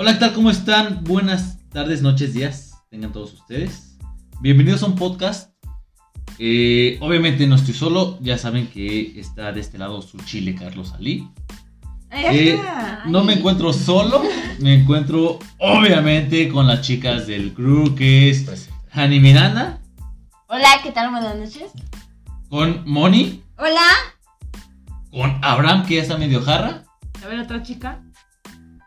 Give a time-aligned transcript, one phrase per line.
[0.00, 0.32] Hola, ¿qué tal?
[0.32, 1.02] ¿Cómo están?
[1.02, 2.84] Buenas tardes, noches, días.
[2.88, 3.98] Tengan todos ustedes.
[4.40, 5.50] Bienvenidos a un podcast.
[6.38, 8.16] Eh, obviamente no estoy solo.
[8.20, 11.28] Ya saben que está de este lado su chile Carlos Ali.
[12.12, 12.56] Eh,
[13.06, 14.22] no me encuentro solo.
[14.60, 19.80] Me encuentro obviamente con las chicas del crew que es Pues, Hani Miranda.
[20.46, 21.10] Hola, ¿qué tal?
[21.10, 21.72] Buenas noches.
[22.48, 23.42] Con Moni.
[23.56, 23.88] Hola.
[25.10, 26.84] Con Abraham que ya está medio jarra.
[27.20, 28.00] A ver, otra chica.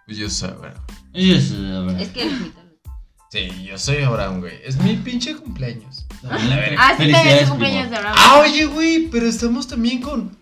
[0.05, 0.90] Pues yo soy, bueno.
[1.13, 1.99] Es, Abraham.
[1.99, 2.29] Es que
[3.31, 4.53] Sí, yo soy Abraham, güey.
[4.65, 6.05] Es mi pinche cumpleaños.
[6.29, 6.75] A la verga.
[6.77, 7.91] Ah, sí, también es cumpleaños primo.
[7.91, 8.15] de Abraham.
[8.19, 10.37] Ah, oye, güey, pero estamos también con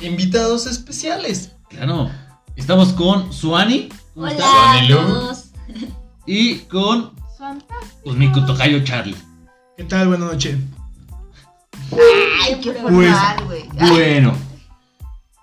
[0.00, 1.52] invitados especiales.
[1.68, 2.08] Claro.
[2.54, 3.88] Estamos con Suani.
[4.14, 4.48] ¿Cómo Hola estás?
[4.48, 4.96] a Suanilu.
[4.96, 5.44] todos.
[6.26, 7.74] Y con Santa.
[8.04, 9.16] pues, mi tocayo Charlie.
[9.78, 10.08] ¿Qué tal?
[10.08, 10.56] Buenas noches.
[12.44, 13.64] Ay, qué Pues, formal, güey.
[13.90, 14.36] Bueno,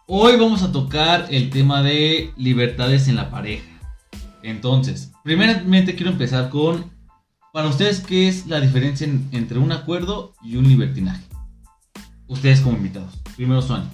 [0.06, 3.66] hoy vamos a tocar el tema de libertades en la pareja.
[4.50, 6.92] Entonces, primeramente quiero empezar con,
[7.52, 11.24] para ustedes, ¿qué es la diferencia en- entre un acuerdo y un libertinaje?
[12.28, 13.14] Ustedes como invitados.
[13.36, 13.88] Primero, Suani.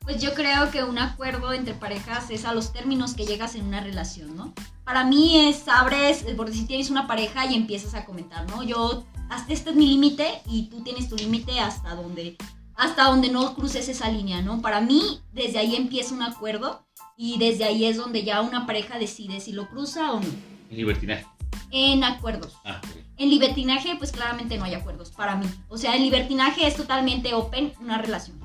[0.00, 3.64] Pues yo creo que un acuerdo entre parejas es a los términos que llegas en
[3.64, 4.52] una relación, ¿no?
[4.84, 8.62] Para mí es, abres, por si tienes una pareja y empiezas a comentar, ¿no?
[8.62, 12.36] Yo, hasta este es mi límite y tú tienes tu límite hasta donde,
[12.76, 14.60] hasta donde no cruces esa línea, ¿no?
[14.60, 16.86] Para mí, desde ahí empieza un acuerdo
[17.16, 20.26] y desde ahí es donde ya una pareja decide si lo cruza o no.
[20.70, 21.26] Libertinaje.
[21.70, 22.54] En acuerdos.
[22.64, 22.80] Ah.
[23.16, 25.46] En libertinaje, pues claramente no hay acuerdos, para mí.
[25.68, 28.38] O sea, en libertinaje es totalmente open una relación.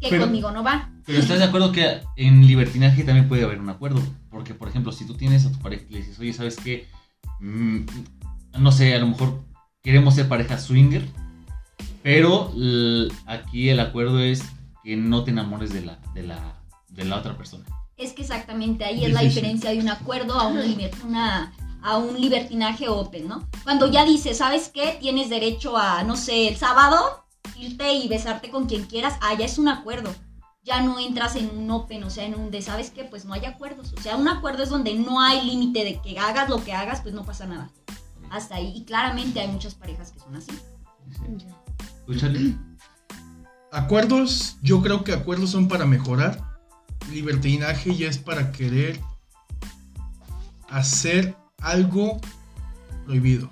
[0.00, 0.90] Que Pero- conmigo no va.
[1.06, 4.02] Pero estás de acuerdo que en libertinaje también puede haber un acuerdo.
[4.30, 6.88] Porque, por ejemplo, si tú tienes a tu pareja y le dices, oye, ¿sabes qué?
[7.40, 7.84] Mm,
[8.58, 9.44] no sé, a lo mejor
[9.82, 11.06] queremos ser pareja swinger.
[12.04, 12.52] Pero
[13.26, 14.42] aquí el acuerdo es
[14.84, 17.64] que no te enamores de la, de la, de la otra persona.
[17.96, 20.58] Es que exactamente ahí es la diferencia de un acuerdo a un,
[21.06, 23.48] una- a un libertinaje open, ¿no?
[23.62, 24.96] Cuando ya dices, ¿sabes qué?
[25.00, 27.24] Tienes derecho a, no sé, el sábado,
[27.58, 30.14] irte y besarte con quien quieras, ah, ya es un acuerdo.
[30.62, 33.04] Ya no entras en un open, o sea, en un de, ¿sabes qué?
[33.04, 33.92] Pues no hay acuerdos.
[33.98, 37.00] O sea, un acuerdo es donde no hay límite de que hagas lo que hagas,
[37.02, 37.70] pues no pasa nada.
[38.30, 38.72] Hasta ahí.
[38.74, 40.52] Y claramente hay muchas parejas que son así.
[41.26, 41.36] ¿Tú,
[42.18, 42.56] Charlie?
[43.72, 46.38] Acuerdos, yo creo que acuerdos son para mejorar.
[47.12, 49.00] Libertinaje ya es para querer
[50.68, 52.20] hacer algo
[53.04, 53.50] prohibido.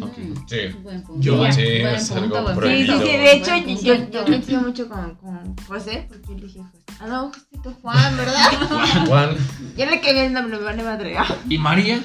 [0.00, 0.14] Ok.
[0.46, 0.56] Sí.
[0.82, 1.20] Buen punto.
[1.20, 2.76] Yo- Sí, buen es punto, algo buen.
[2.86, 6.84] Sí, sí, de hecho yo, yo coincido mucho con, con José, porque él dije, José,
[7.00, 9.06] ah no, Josito Juan, ¿verdad?
[9.08, 9.36] Juan.
[9.76, 11.16] ya le quedé el nombre, me vale madre.
[11.48, 12.00] ¿Y María?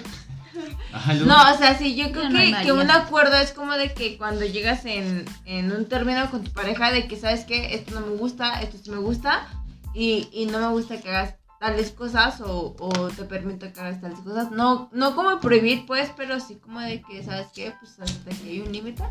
[0.94, 1.30] Ajá, luego.
[1.30, 4.46] No, o sea, sí, yo creo que, que un acuerdo es como de que cuando
[4.46, 8.16] llegas en, en un término con tu pareja de que sabes que esto no me
[8.16, 9.48] gusta, esto sí me gusta,
[9.94, 14.02] y, y no me gusta que hagas tales cosas o, o te permito que hagas
[14.02, 14.52] tales cosas.
[14.52, 17.74] No, no como prohibir, pues, pero sí como de que, ¿sabes qué?
[17.80, 19.04] Pues hasta que hay un límite.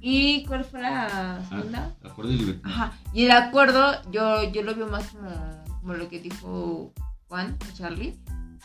[0.00, 1.92] ¿Y cuál fue la segunda?
[2.02, 2.74] Ah, acuerdo y libertinaje.
[2.74, 2.92] Ajá.
[3.12, 5.30] Y el acuerdo, yo, yo lo veo más como,
[5.80, 6.92] como lo que dijo
[7.28, 8.16] Juan o Charlie.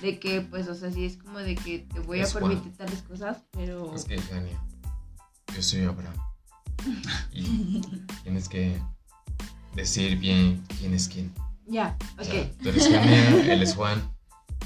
[0.02, 2.46] De que, pues, o sea, sí es como de que te voy a Es Juan.
[2.50, 3.94] permitir tales cosas, pero.
[3.96, 4.60] Es que, Jania,
[5.56, 6.16] yo soy Abraham.
[7.32, 7.82] Y
[8.24, 8.82] tienes que
[9.76, 11.34] decir bien quién es quién.
[11.66, 12.48] Ya, O sea, ok.
[12.62, 14.02] tú eres Jania, él es Juan.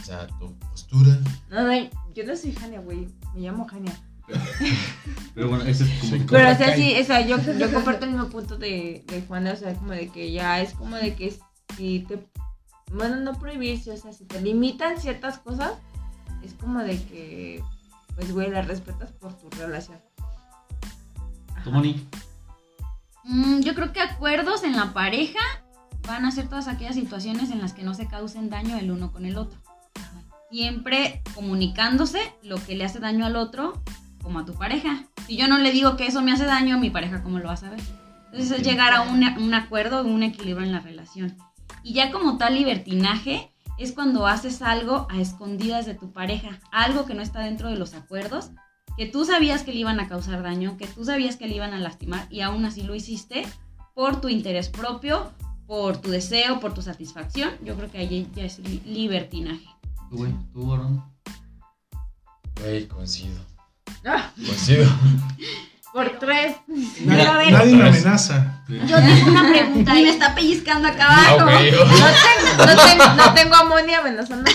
[0.01, 1.19] O sea, tu postura.
[1.49, 3.07] No, no, yo no soy Jania, güey.
[3.35, 3.95] Me llamo Jania.
[5.35, 6.11] Pero bueno, ese es como.
[6.17, 9.21] Sí, Pero, o sea, sí, o sea, yo, yo comparto el mismo punto de, de
[9.27, 11.37] Juan, o sea, como de que ya es como de que
[11.77, 12.27] si te.
[12.91, 15.73] Bueno, no prohibirse, o sea, si te limitan ciertas cosas,
[16.43, 17.63] es como de que,
[18.15, 19.99] pues, güey, las respetas por tu relación.
[21.63, 22.07] ¿Tú, Moni?
[23.23, 25.39] Mm, yo creo que acuerdos en la pareja
[26.07, 29.11] van a ser todas aquellas situaciones en las que no se causen daño el uno
[29.11, 29.59] con el otro.
[30.49, 33.81] Siempre comunicándose lo que le hace daño al otro
[34.23, 35.03] como a tu pareja.
[35.25, 37.53] Si yo no le digo que eso me hace daño, mi pareja cómo lo va
[37.53, 37.81] a saber.
[38.27, 41.37] Entonces es llegar a un, un acuerdo, un equilibrio en la relación.
[41.87, 47.05] Y ya como tal libertinaje es cuando haces algo a escondidas de tu pareja, algo
[47.05, 48.49] que no está dentro de los acuerdos,
[48.97, 51.73] que tú sabías que le iban a causar daño, que tú sabías que le iban
[51.73, 53.47] a lastimar y aún así lo hiciste
[53.95, 55.31] por tu interés propio,
[55.65, 57.51] por tu deseo, por tu satisfacción.
[57.63, 59.65] Yo creo que ahí ya es li- libertinaje.
[60.09, 60.33] ¿Tú, güey?
[60.53, 61.01] ¿Tú?
[62.61, 63.39] Güey, coincido.
[64.05, 64.85] Ah, Coincido.
[65.93, 66.55] por tres.
[67.05, 67.51] Nadie, a ver.
[67.53, 68.61] nadie me amenaza.
[68.67, 71.45] Yo tengo una pregunta y me está pellizcando acá abajo.
[71.45, 74.51] Ok, No tengo, no tengo, no tengo amonía amenazándome.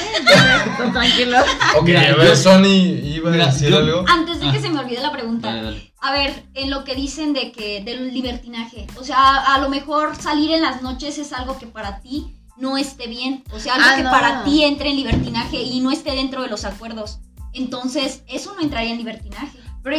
[0.92, 1.38] tranquilo.
[1.78, 2.66] ok, Mira, a ver, yo- Sony
[3.04, 4.04] iba a decir yo- algo.
[4.08, 4.60] Antes de que Ah.
[4.60, 5.92] se me olvide la pregunta, Dale, dale.
[6.00, 9.68] A ver, en lo que dicen de que del libertinaje, o sea, a, a lo
[9.68, 12.26] mejor salir en las noches es algo que para ti
[12.56, 13.42] no esté bien.
[13.52, 14.10] O sea, algo Ah, que no.
[14.10, 17.18] para ti entre en libertinaje y no esté dentro de los acuerdos.
[17.54, 19.58] Entonces, eso no entraría en libertinaje.
[19.82, 19.96] Pero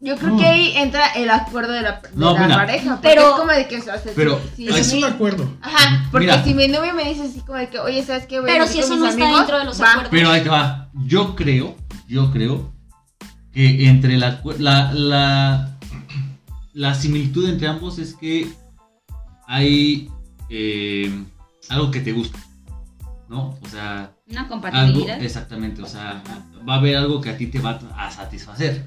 [0.00, 0.38] yo, creo No.
[0.38, 2.56] que ahí entra el acuerdo de la, de No, la mira.
[2.56, 2.98] pareja.
[3.02, 5.50] Pero- es como de que, o sea, Pero- si, Ese es si- un acuerdo.
[5.62, 6.44] Ajá, porque Mira.
[6.44, 8.40] si mi novio me dice así como de que, oye, ¿sabes qué?
[8.40, 9.90] Voy Pero si eso no mis está amigos", dentro de los va.
[9.90, 10.10] acuerdos.
[10.10, 10.90] Pero ahí te va.
[11.04, 11.76] Yo creo,
[12.08, 12.72] yo creo
[13.52, 15.78] que entre la, la, la,
[16.74, 18.46] la similitud entre ambos es que
[19.46, 20.10] hay
[20.50, 21.10] eh,
[21.68, 22.38] algo que te gusta,
[23.28, 23.58] ¿no?
[23.62, 25.22] O sea, Una algo, compatibilidad.
[25.22, 26.22] exactamente, o sea,
[26.68, 28.84] va a haber algo que a ti te va a satisfacer.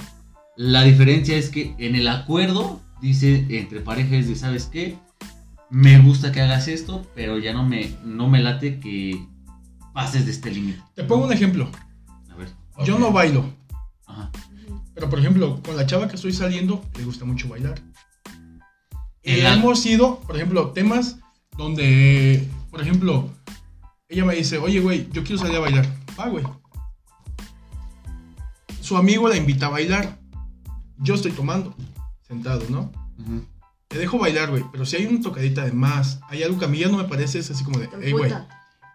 [0.61, 4.97] La diferencia es que en el acuerdo dice entre parejas de, ¿sabes qué?
[5.69, 9.25] Me gusta que hagas esto, pero ya no me, no me late que
[9.93, 10.81] pases de este límite.
[10.95, 11.71] Te pongo un ejemplo.
[12.29, 12.49] A ver.
[12.83, 13.45] Yo no bailo,
[14.05, 14.31] Ajá.
[14.93, 17.79] pero por ejemplo, con la chava que estoy saliendo, le gusta mucho bailar.
[19.23, 21.19] La- hemos ido, por ejemplo, temas
[21.57, 23.29] donde, por ejemplo,
[24.09, 25.87] ella me dice, oye, güey, yo quiero salir a bailar.
[26.19, 26.43] Va, güey.
[28.81, 30.18] Su amigo la invita a bailar.
[30.99, 31.75] Yo estoy tomando,
[32.27, 32.91] sentado, ¿no?
[33.87, 36.67] Te dejo bailar, güey, pero si hay una tocadita de más, hay algo que a
[36.67, 38.31] mí ya no me parece, es así como de, hey, güey.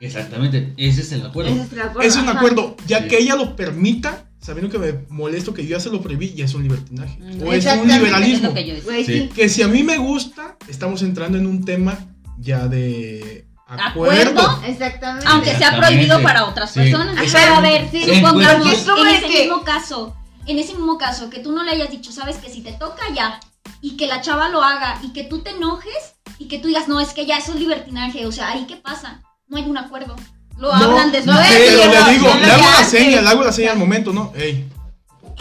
[0.01, 1.51] Exactamente, ese es el acuerdo.
[1.53, 2.03] Ese es el acuerdo.
[2.09, 2.39] Es un ajá.
[2.39, 3.09] acuerdo, ya Sí.
[3.09, 6.45] que ella lo permita, sabiendo que me molesto que yo ya se lo prohibí, ya
[6.45, 7.19] es un libertinaje.
[7.19, 8.49] Mm, O es un Es liberalismo.
[8.49, 9.49] lo que Sí.
[9.49, 11.97] si a mí me gusta, estamos entrando en un tema
[12.39, 14.41] ya de ¿Acuerdo?
[14.41, 14.62] acuerdo.
[14.67, 15.27] Exactamente.
[15.29, 15.87] Aunque sea Exactamente.
[15.95, 16.81] prohibido para otras Sí.
[16.81, 17.17] personas.
[17.33, 18.71] Pero a ver, Sí, En supongamos en
[19.05, 20.15] de ese mismo caso,
[20.46, 23.02] en ese mismo caso, que tú no le hayas dicho, sabes que si te toca
[23.14, 23.41] ya,
[23.81, 26.88] y que la chava lo haga, y que tú te enojes, y que tú digas,
[26.88, 29.79] no, es que ya eso es libertinaje, o sea, ahí qué pasa, no hay un
[29.79, 30.17] acuerdo.
[30.56, 31.37] Lo hablan después.
[31.37, 33.73] no, Pero sí, le no, digo, no le hago la seña, le hago la seña
[33.73, 34.32] al momento, ¿no?
[34.37, 34.69] Ey,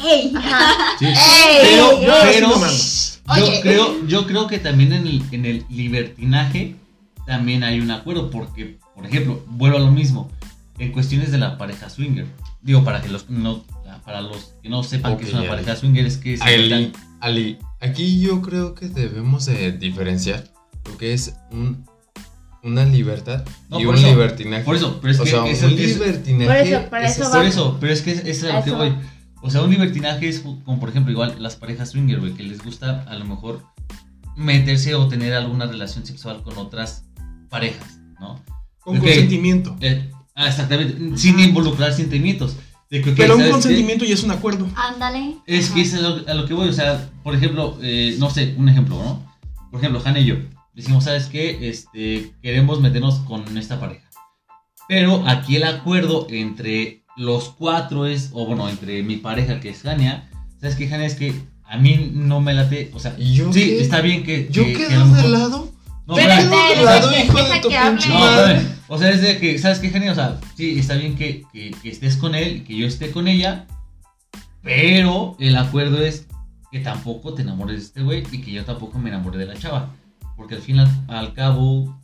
[0.03, 0.33] ¡Ey!
[0.99, 1.05] Sí.
[1.05, 1.15] Ey,
[1.61, 2.49] pero, pero
[3.37, 6.75] yo creo, yo creo que también en el, en el libertinaje
[7.25, 10.29] también hay un acuerdo, porque, por ejemplo, vuelvo a lo mismo,
[10.77, 12.25] en cuestiones de la pareja swinger,
[12.61, 13.63] digo, para que los no,
[14.01, 18.19] para los que no sepan que es una pareja swinger, es que Ali, Ali, aquí
[18.19, 20.45] yo creo que debemos de diferenciar
[20.85, 21.85] lo que es un,
[22.63, 24.63] una libertad No, y por un eso, libertinaje.
[24.63, 27.29] por eso, pero es o que sea, es un es- libertinaje Por eso, es eso
[27.29, 27.35] va.
[27.37, 28.93] Por eso, pero es que es, es a A lo que voy.
[29.41, 32.63] O sea, un libertinaje es como, por ejemplo, igual las parejas swinger, güey, que les
[32.63, 33.61] gusta a lo mejor
[34.35, 37.05] meterse o tener alguna relación sexual con otras
[37.49, 38.41] parejas, ¿no?
[38.79, 39.75] con consentimiento.
[39.81, 42.55] Eh, ah, exactamente, sin involucrar sentimientos.
[42.93, 43.51] De que, Pero un ¿sabes qué?
[43.51, 44.67] consentimiento ya es un acuerdo.
[44.75, 45.37] Ándale.
[45.47, 48.29] Es que es a lo, a lo que voy, o sea, por ejemplo, eh, no
[48.29, 49.33] sé, un ejemplo, ¿no?
[49.71, 50.35] Por ejemplo, Hannah y yo
[50.75, 51.67] decimos, ¿sabes qué?
[51.69, 54.07] Este, queremos meternos con esta pareja.
[54.87, 59.83] Pero aquí el acuerdo entre los cuatro es, o bueno, entre mi pareja que es
[59.85, 60.29] Hania,
[60.61, 61.07] ¿sabes qué, Hania?
[61.07, 61.33] Es que
[61.65, 63.81] a mí no me late, o sea, ¿Y yo sí, qué?
[63.81, 64.49] está bien que...
[64.51, 65.71] ¿Yo que- que de lado?
[66.05, 68.61] No, ¿Yo espérame, quedo de lado, hijo de tu pinche madre?
[68.93, 70.11] O sea, es de que, ¿sabes qué, Genia?
[70.11, 73.65] O sea, sí, está bien que, que- estés con él, que yo esté con ella,
[74.61, 76.27] pero el acuerdo es
[76.71, 79.57] que tampoco te enamores de este güey y que yo tampoco me enamore de la
[79.57, 79.89] chava.
[80.37, 81.99] Porque al fin al, al cabo,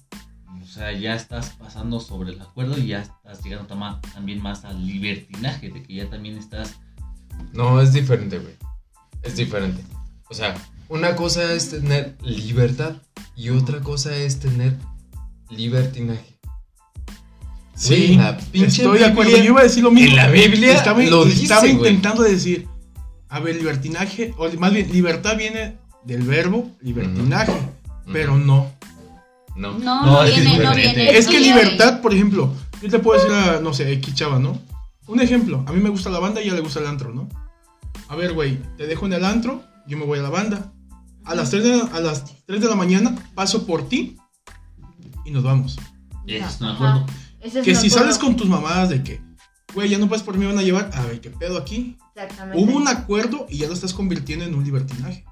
[0.61, 3.67] o sea, ya estás pasando sobre el acuerdo y ya estás llegando
[4.13, 6.79] también más al libertinaje, de que ya también estás...
[7.53, 8.55] No, es diferente, güey.
[9.21, 9.83] Es diferente.
[10.27, 10.55] O sea,
[10.87, 12.95] una cosa es tener libertad
[13.35, 14.75] y otra cosa es tener
[15.51, 16.38] libertinaje.
[17.79, 19.31] Sí, la pinche estoy de acuerdo.
[19.37, 20.09] Yo iba a decir lo mismo.
[20.11, 22.67] en la Biblia estaba, lo estaba intentando decir,
[23.29, 27.53] a ver, libertinaje, o más bien, libertad viene del verbo libertinaje,
[28.11, 28.71] pero no.
[29.55, 29.73] No.
[29.73, 30.95] No, No, no, es que viene, es no diferente.
[31.01, 31.17] viene.
[31.17, 34.39] Es que Sí, libertad, por ejemplo, yo te puedo decir a, no sé, X chava,
[34.39, 34.59] ¿no?
[35.07, 37.13] Un ejemplo, a mí me gusta la banda y a ella le gusta el antro,
[37.13, 37.27] ¿no?
[38.09, 40.71] A ver, güey, te dejo en el antro, yo me voy a la banda.
[41.25, 44.17] A las 3 de la, a las 3 de la mañana paso por ti
[45.25, 45.77] y nos vamos.
[46.25, 46.75] Ese es un Ajá.
[46.75, 47.05] acuerdo.
[47.41, 47.89] Es Que si acuerdo.
[47.89, 49.21] sales con tus mamadas de que,
[49.73, 51.97] güey, ya no pasas por mí, van a llevar, a ver, ¿qué pedo aquí?
[52.15, 52.61] Exactamente.
[52.63, 55.25] Hubo un acuerdo y ya lo estás convirtiendo en un libertinaje.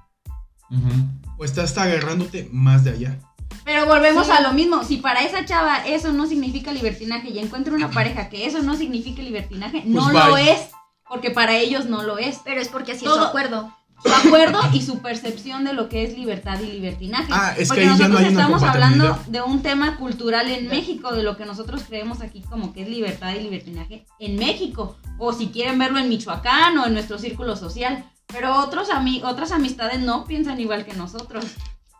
[1.38, 3.18] O estás agarrándote más de allá.
[3.64, 4.32] Pero volvemos Sí.
[4.32, 4.84] a lo mismo.
[4.84, 8.76] Si para esa chava eso no significa libertinaje y encuentra una pareja que eso no
[8.76, 10.50] significa libertinaje, no Pues lo bye.
[10.52, 10.60] es.
[11.08, 12.40] Porque para ellos no lo es.
[12.44, 13.72] Pero es porque así es su acuerdo.
[14.02, 17.26] Su acuerdo y su percepción de lo que es libertad y libertinaje.
[17.30, 20.48] Ah, es que Porque ahí ya no nosotros hay estamos hablando de un tema cultural
[20.48, 24.36] en México, de lo que nosotros creemos aquí como que es libertad y libertinaje en
[24.36, 24.96] México.
[25.18, 28.04] O si quieren verlo en Michoacán o en nuestro círculo social.
[28.28, 31.44] Pero otros ami- otras amistades no piensan igual que nosotros.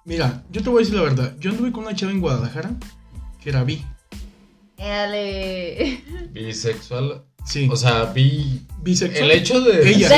[0.04, 1.34] Mira, yo te voy a decir la verdad.
[1.40, 2.70] Yo anduve con una chava en Guadalajara
[3.42, 3.82] que era bi.
[4.76, 6.04] Dale.
[6.32, 7.24] Bisexual.
[7.48, 7.68] Sí.
[7.70, 8.66] O sea, vi.
[8.82, 9.30] bisexual.
[9.30, 9.88] El hecho de.
[9.90, 10.08] Ella.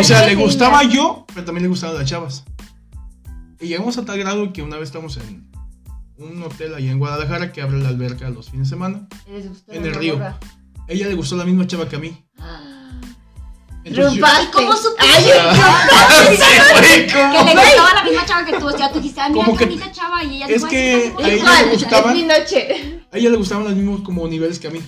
[0.00, 2.44] O sea, le gustaba yo, pero también le gustaban las chavas.
[3.60, 5.48] Y llegamos a tal grado que una vez estamos en,
[6.18, 9.06] un hotel allá en Guadalajara que abre la alberca los fines de semana.
[9.28, 10.14] Y les gustó En el río.
[10.14, 10.38] morra.
[10.88, 12.24] Ella le gustó la misma chava que a mí.
[13.84, 14.52] Entonces yo- Triunfaste.
[14.52, 15.32] ¿Cómo supiste?
[15.32, 18.66] Ay, Que le gustaba la misma chava que tú.
[18.68, 20.22] O sea, tú dijiste, ah, mira, Como qué bonita chava.
[20.24, 21.62] Y ella es dijo, que "Ay, sí, está a ella bonita".
[21.64, 23.00] le gustaban- es mi noche.
[23.12, 24.80] a ella le gustaban los mismos como niveles que a mí.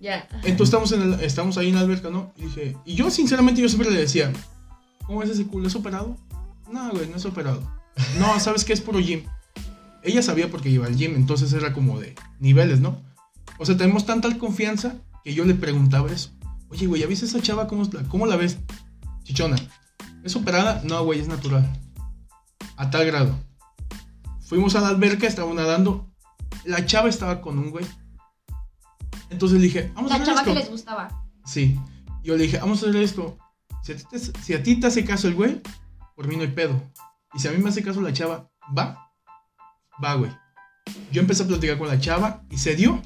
[0.00, 0.28] Ya.
[0.44, 2.32] Entonces estamos, en el- estamos ahí en la alberca, ¿no?
[2.36, 4.32] Y dije, y yo sinceramente yo siempre le decía,
[5.06, 5.66] ¿cómo es ese culo?
[5.68, 6.16] ¿Es operado?
[6.70, 7.62] No, güey, no es operado.
[8.18, 8.72] No, ¿sabes qué?
[8.72, 9.24] Es puro gym.
[10.04, 13.02] Ella sabía porque iba al gym, entonces era como de niveles, ¿no?
[13.58, 16.30] O sea, tenemos tanta confianza que yo le preguntaba eso.
[16.70, 17.66] Oye, güey, ¿ya viste esa chava?
[17.66, 18.58] ¿Cómo, la- cómo la ves?
[19.24, 19.56] Chichona.
[20.22, 20.82] ¿Es operada?
[20.84, 21.66] No, güey, es natural.
[22.76, 23.36] A tal grado.
[24.46, 26.08] Fuimos a la alberca, estábamos nadando.
[26.64, 27.84] La chava estaba con un güey.
[29.30, 30.54] Entonces le dije, vamos a La hacer chava esto.
[30.54, 31.24] que les gustaba.
[31.44, 31.78] Sí.
[32.22, 33.38] Yo le dije, vamos a hacer esto.
[33.82, 35.60] Si a, ti te, si a ti te hace caso el güey,
[36.16, 36.80] por mí no hay pedo.
[37.34, 39.10] Y si a mí me hace caso la chava, va.
[40.02, 40.30] Va, güey.
[41.12, 43.00] Yo empecé a platicar con la chava y se dio.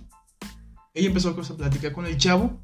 [0.95, 2.61] Ella empezó a platicar con el chavo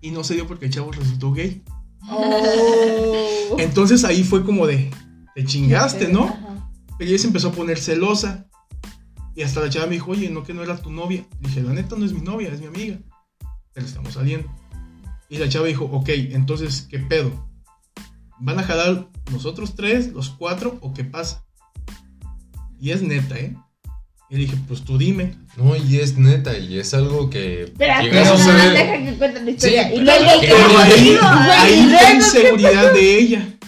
[0.00, 1.62] y no se dio porque el chavo resultó gay.
[2.08, 3.56] Oh.
[3.58, 4.90] Entonces ahí fue como de,
[5.34, 6.36] te chingaste, ¿no?
[6.98, 8.46] Pero ella se empezó a poner celosa.
[9.34, 11.24] Y hasta la chava me dijo, oye, no que no era tu novia.
[11.40, 12.98] Le dije, la neta no es mi novia, es mi amiga.
[13.72, 14.48] Pero estamos saliendo.
[15.28, 17.48] Y la chava dijo, ok, entonces, ¿qué pedo?
[18.40, 21.44] ¿Van a jalar nosotros tres, los cuatro, o qué pasa?
[22.80, 23.54] Y es neta, ¿eh?
[24.30, 25.34] Y le dije, pues tú dime.
[25.56, 28.72] No, y es neta, y es algo que Espera, llega a pero suceder.
[28.72, 29.88] deja que cuente la historia.
[29.88, 31.16] Sí, y luego Pero ahí,
[31.50, 33.58] ahí y la luego- inseguridad de ella.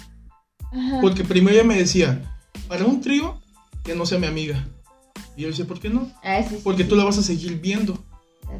[0.60, 0.98] Ajá.
[1.00, 2.32] Porque primero ella me decía,
[2.68, 3.40] para un trío,
[3.84, 4.66] que no sea mi amiga.
[5.36, 6.10] Y yo le decía, ¿por qué no?
[6.22, 6.88] Ah, sí, sí, Porque sí.
[6.88, 7.98] tú la vas a seguir viendo.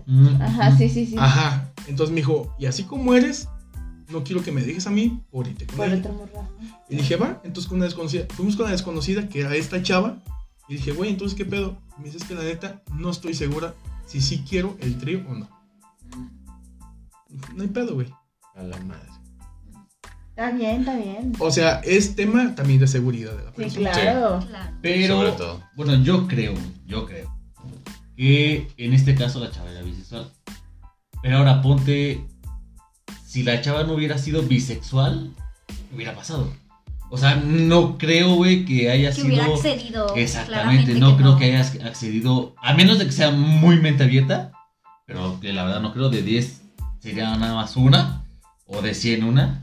[0.06, 1.16] Mm, Ajá, sí, sí, sí.
[1.18, 1.72] Ajá.
[1.86, 3.48] Entonces me dijo, y así como eres,
[4.08, 6.10] no quiero que me dejes a mí por irte con Por ella.
[6.10, 6.48] morra.
[6.88, 10.22] Y dije, va, entonces con una desconocida, fuimos con la desconocida, que era esta chava,
[10.68, 11.76] y dije, güey, entonces qué pedo.
[11.98, 13.74] Y me dices que la neta, no estoy segura
[14.06, 15.48] si sí quiero el trío o no.
[17.54, 18.08] No hay pedo, güey.
[18.54, 19.08] A la madre.
[20.34, 21.32] Está bien, está bien.
[21.38, 23.90] O sea, es tema también de seguridad de la Sí, persona.
[23.92, 24.44] claro.
[24.48, 24.76] Claro.
[24.80, 25.62] Pero, Sobre todo.
[25.76, 26.54] bueno, yo creo,
[26.86, 27.30] yo creo
[28.16, 30.30] que en este caso la chava era bisexual.
[31.22, 32.24] Pero ahora ponte,
[33.26, 35.30] si la chava no hubiera sido bisexual,
[35.66, 36.52] ¿qué hubiera pasado?
[37.10, 39.26] O sea, no creo, güey, que haya Que sido...
[39.26, 40.14] hubiera accedido.
[40.16, 44.50] Exactamente, no creo que hayas accedido, a menos de que sea muy mente abierta,
[45.06, 46.62] pero que la verdad no creo, de 10
[47.00, 48.24] sería nada más una,
[48.66, 49.61] o de 100 una,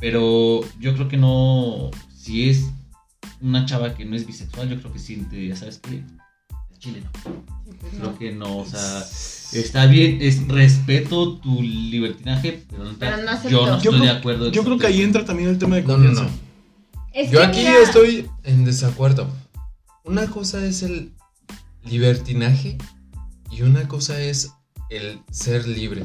[0.00, 2.66] pero yo creo que no, si es
[3.40, 6.02] una chava que no es bisexual, yo creo que sí, te diría, ¿sabes qué?
[6.70, 9.04] El chile no, creo que no, o sea,
[9.52, 14.50] está bien, es respeto tu libertinaje, pero, neta, Pero no yo no estoy de acuerdo.
[14.50, 16.22] Yo creo que ahí entra también el tema de No, no, confianza.
[16.24, 16.30] no.
[17.12, 19.28] Es Yo que aquí mira, estoy en desacuerdo.
[20.04, 21.12] Una cosa es el
[21.84, 22.78] libertinaje
[23.50, 24.52] y una cosa es
[24.90, 26.04] el ser libre.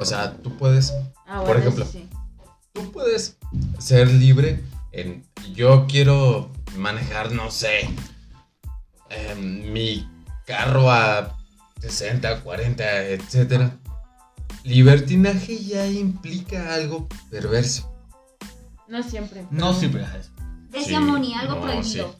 [0.00, 0.92] O sea, tú puedes,
[1.26, 1.84] Ah, por ejemplo.
[1.86, 2.13] sí, sí.
[2.74, 3.38] Tú puedes
[3.78, 4.60] ser libre
[4.92, 7.88] en yo quiero manejar, no sé,
[9.10, 10.08] em, mi
[10.44, 11.36] carro a
[11.80, 13.76] 60, 40, etcétera.
[14.64, 17.90] Libertinaje ya implica algo perverso.
[18.88, 19.46] No siempre.
[19.50, 20.30] No siempre es eso.
[20.70, 22.16] Decía Sí, algo no, prohibido.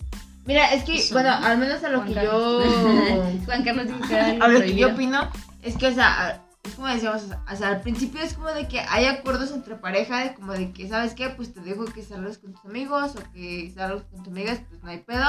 [0.47, 1.47] Mira, es que, Eso, bueno, ¿no?
[1.47, 2.65] al menos a lo Juan que Carlos.
[2.65, 3.41] yo.
[3.47, 5.31] Juan Carlos dijo que era algo a lo que yo opino
[5.63, 8.81] es que, o sea, es como decíamos, o sea, al principio es como de que
[8.81, 11.29] hay acuerdos entre pareja, de como de que, ¿sabes qué?
[11.29, 14.83] Pues te dejo que salgas con tus amigos o que salgas con tus amigas, pues
[14.83, 15.27] no hay pedo.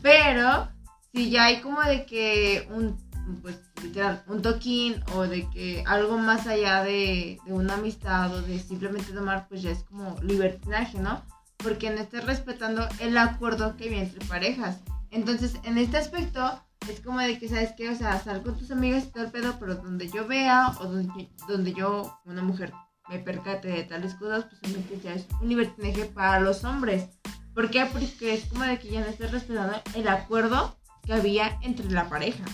[0.00, 0.68] Pero,
[1.12, 2.96] si ya hay como de que un,
[3.42, 8.40] pues literal, un toquín o de que algo más allá de, de una amistad o
[8.40, 11.22] de simplemente tomar, pues ya es como libertinaje, ¿no?
[11.58, 14.78] Porque no estás respetando el acuerdo que había entre parejas.
[15.10, 17.88] Entonces, en este aspecto, es como de que, ¿sabes qué?
[17.90, 20.84] O sea, sal con tus amigas y todo el pedo, pero donde yo vea o
[20.84, 22.72] donde, donde yo, una mujer,
[23.08, 27.08] me percate de tales cosas, pues obviamente ya es un libertinaje para los hombres.
[27.54, 27.86] ¿Por qué?
[27.86, 32.08] Porque es como de que ya no estás respetando el acuerdo que había entre la
[32.08, 32.44] pareja.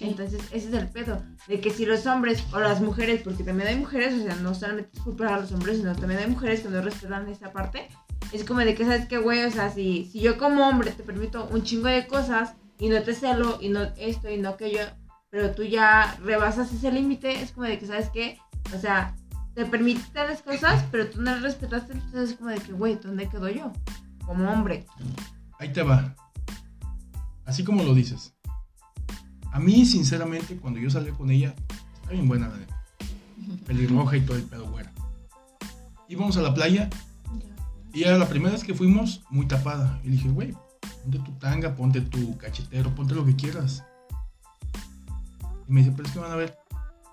[0.00, 1.22] Entonces, ese es el pedo.
[1.46, 4.54] De que si los hombres o las mujeres, porque también hay mujeres, o sea, no
[4.54, 7.88] solamente es culpa a los hombres, sino también hay mujeres que no respetan esa parte.
[8.32, 9.44] Es como de que, ¿sabes qué, güey?
[9.44, 13.02] O sea, si, si yo como hombre te permito un chingo de cosas y no
[13.02, 14.80] te celo y no esto y no aquello,
[15.30, 18.38] pero tú ya rebasas ese límite, es como de que, ¿sabes qué?
[18.74, 19.16] O sea,
[19.54, 22.96] te permitiste tales cosas, pero tú no las respetaste, entonces es como de que, güey,
[22.96, 23.72] ¿dónde quedo yo?
[24.26, 24.86] Como hombre.
[25.58, 26.14] Ahí te va.
[27.44, 28.34] Así como lo dices.
[29.52, 31.54] A mí, sinceramente, cuando yo salí con ella,
[31.94, 32.80] está bien buena la neta.
[33.66, 34.92] Pelirroja y todo el pedo güera.
[36.08, 36.90] Íbamos a la playa
[37.92, 40.00] y era la primera vez que fuimos muy tapada.
[40.02, 40.54] Y dije, güey,
[41.04, 43.84] ponte tu tanga, ponte tu cachetero, ponte lo que quieras.
[45.68, 46.58] Y me dice, pero es que van a ver.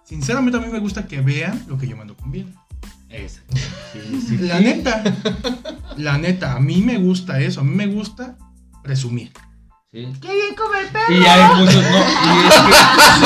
[0.06, 2.54] Sinceramente a mí me gusta que vean lo que yo mando con bien.
[3.10, 3.56] Exacto.
[3.92, 4.38] Sí, sí.
[4.38, 5.04] La neta,
[5.98, 8.38] la neta, a mí me gusta eso, a mí me gusta
[8.84, 9.32] presumir.
[9.94, 10.08] Sí.
[10.22, 11.14] ¡Qué bien comer perro!
[11.14, 13.26] Y hay muchos, no, y es que, sí,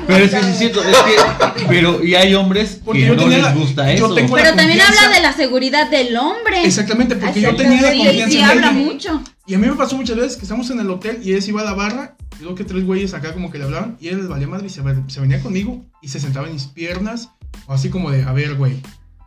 [0.06, 3.14] pero es que sí es cierto, es que, pero, y hay hombres Porque que yo
[3.14, 4.14] no tenía les la- gusta yo eso.
[4.34, 6.64] Pero también habla de la seguridad del hombre.
[6.64, 9.22] Exactamente, porque yo tenía la confianza Sí, en habla mucho.
[9.46, 11.50] Y a mí me pasó muchas veces que estamos en el hotel y él se
[11.50, 14.08] iba a la barra, y luego que tres güeyes acá como que le hablaban, y
[14.08, 17.28] él les valía madre y se, se venía conmigo y se sentaba en mis piernas,
[17.66, 18.80] o así como de, a ver, güey,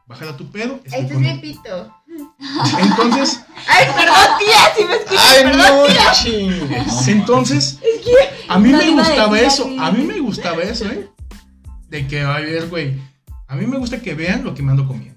[0.08, 0.80] bájala tu pedo.
[0.84, 1.94] Este es mi pito.
[2.80, 6.12] Entonces, Ay, perdón, tía, si me escuchas, Ay, perdón, no, tía.
[6.14, 7.08] chingues.
[7.08, 7.80] Entonces,
[8.48, 9.78] a mí no me gustaba eso, así.
[9.80, 11.10] a mí me gustaba eso, ¿eh?
[11.90, 13.00] De que, a ver, güey,
[13.48, 15.16] a mí me gusta que vean lo que me ando comiendo.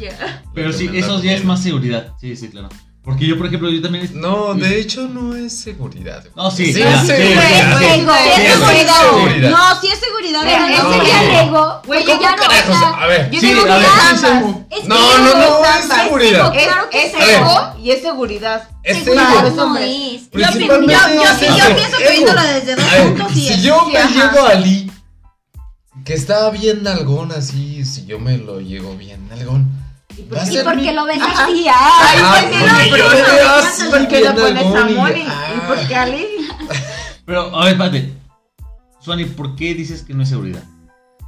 [0.00, 0.42] Ya.
[0.54, 2.14] Pero sí, eso ya es más seguridad.
[2.20, 2.68] Sí, sí, claro.
[3.04, 4.08] Porque yo, por ejemplo, yo también.
[4.14, 6.24] No, de hecho no es seguridad.
[6.36, 7.78] No, sí, Sí, es seguridad.
[7.80, 8.42] sí, Güey, sí.
[8.42, 9.50] es seguridad.
[9.50, 10.46] No, sí es seguridad.
[10.46, 11.04] Ese no.
[11.04, 11.82] ya el ego.
[11.84, 12.76] Güey, ¿cómo ya no, carajos?
[12.96, 13.30] A ver.
[13.32, 14.88] Yo digo a que ver, es ¿qué es ambas.
[14.88, 16.54] No, no, no, es seguridad.
[16.92, 18.68] Es, ego y es seguridad.
[18.84, 19.14] Es ego.
[19.16, 20.30] no es.
[20.30, 24.92] Yo, pienso que viéndolo desde dos puntos sí si yo me llego a Lee,
[26.04, 29.81] que estaba bien nalgón así, si yo me lo llego bien nalgón,
[30.16, 32.84] Y porque mi- lo ves así, Ay, Ah,
[33.90, 35.22] ¿por qué lo pones a y- Moni.
[35.56, 36.26] ¿Y por qué a Liz?
[37.24, 38.12] Pero, a ver, espérate.
[39.00, 40.62] Suani, ¿por qué dices que no es seguridad?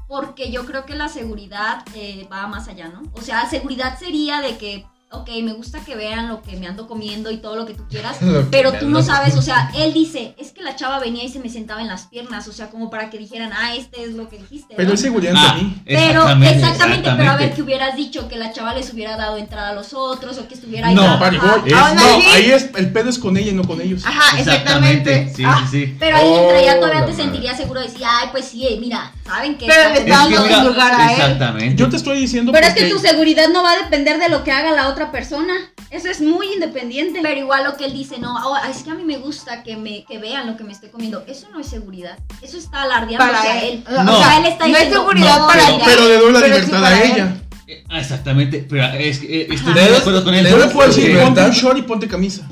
[0.06, 3.02] Porque yo creo que la seguridad eh, va más allá, ¿no?
[3.14, 4.86] O sea, seguridad sería de que,
[5.18, 7.84] ok, me gusta que vean lo que me ando comiendo y todo lo que tú
[7.88, 8.16] quieras,
[8.50, 11.38] pero tú no sabes, o sea, él dice, es que la chava venía y se
[11.40, 14.28] me sentaba en las piernas, o sea, como para que dijeran, ah, este es lo
[14.28, 14.74] que dijiste.
[14.76, 14.94] Pero ¿no?
[14.94, 15.82] es seguridad Ah, de mí.
[15.86, 19.70] Pero exactamente, pero a ver que hubieras dicho que la chava les hubiera dado entrada
[19.70, 20.94] a los otros o que estuviera ahí.
[20.94, 21.18] No, Ajá.
[21.18, 21.62] Pari, voy.
[21.66, 22.02] Es- Aún no,
[22.32, 24.02] ahí es, el pedo es con ella y no con ellos.
[24.04, 25.32] Ajá, exactamente.
[25.34, 25.96] Sí, Ah, sí, sí.
[25.98, 28.66] Pero ahí entre ella todavía Oh, te la sentirías seguro de decir, ay, pues sí,
[28.66, 30.58] eh, mira, saben que Pero está le dando nosotros".
[30.60, 31.10] mira, lugar a él.
[31.20, 31.74] exactamente.
[31.76, 34.42] Yo te estoy diciendo Pero es que tu seguridad no va a depender de lo
[34.44, 35.52] que haga la otra persona.
[35.90, 37.20] Eso es muy independiente.
[37.22, 39.76] Pero igual lo que él dice, no, oh, es que a mí me gusta que
[39.76, 41.24] me que vean lo que me estoy comiendo.
[41.26, 42.18] Eso no es seguridad.
[42.42, 43.84] Eso está alardeando Para hacia él.
[43.88, 44.04] él.
[44.04, 44.14] No.
[44.18, 45.82] O sea, él está No es seguridad no, para pero- ti.
[45.84, 47.12] Pero le doy la Pero libertad a él.
[47.12, 47.36] ella.
[47.66, 50.46] Eh, Exactamente, pero es que eh, estoy de acuerdo con él.
[50.46, 52.46] Yo le puedo decir, ponte un short y ponte camisa.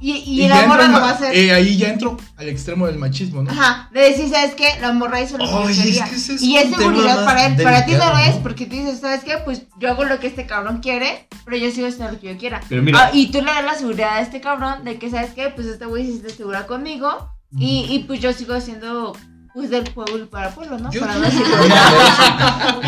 [0.00, 1.34] Y, y, la morra no ma- va a hacer.
[1.36, 3.50] eh, ahí ya entro al extremo del machismo, ¿no?
[3.50, 4.66] Ajá, de decir, ¿sabes qué?
[4.80, 6.04] La morra hizo lo que Ay, yo es quería.
[6.04, 7.62] que ese es y es seguridad para él.
[7.62, 9.38] Para ti no lo es, porque tú dices, ¿sabes qué?
[9.44, 12.38] Pues yo hago lo que este cabrón quiere, pero yo sigo haciendo lo que yo
[12.38, 12.60] quiera.
[12.68, 15.30] Pero mira- Ah, y tú le das la seguridad a este cabrón de que, ¿sabes
[15.34, 15.48] qué?
[15.48, 17.32] Pues este güey se siente segura conmigo.
[17.56, 19.16] Y, y pues yo sigo haciendo,
[19.54, 20.90] pues del pueblo para el pueblo, ¿no?
[20.92, 21.42] Yo- para no decir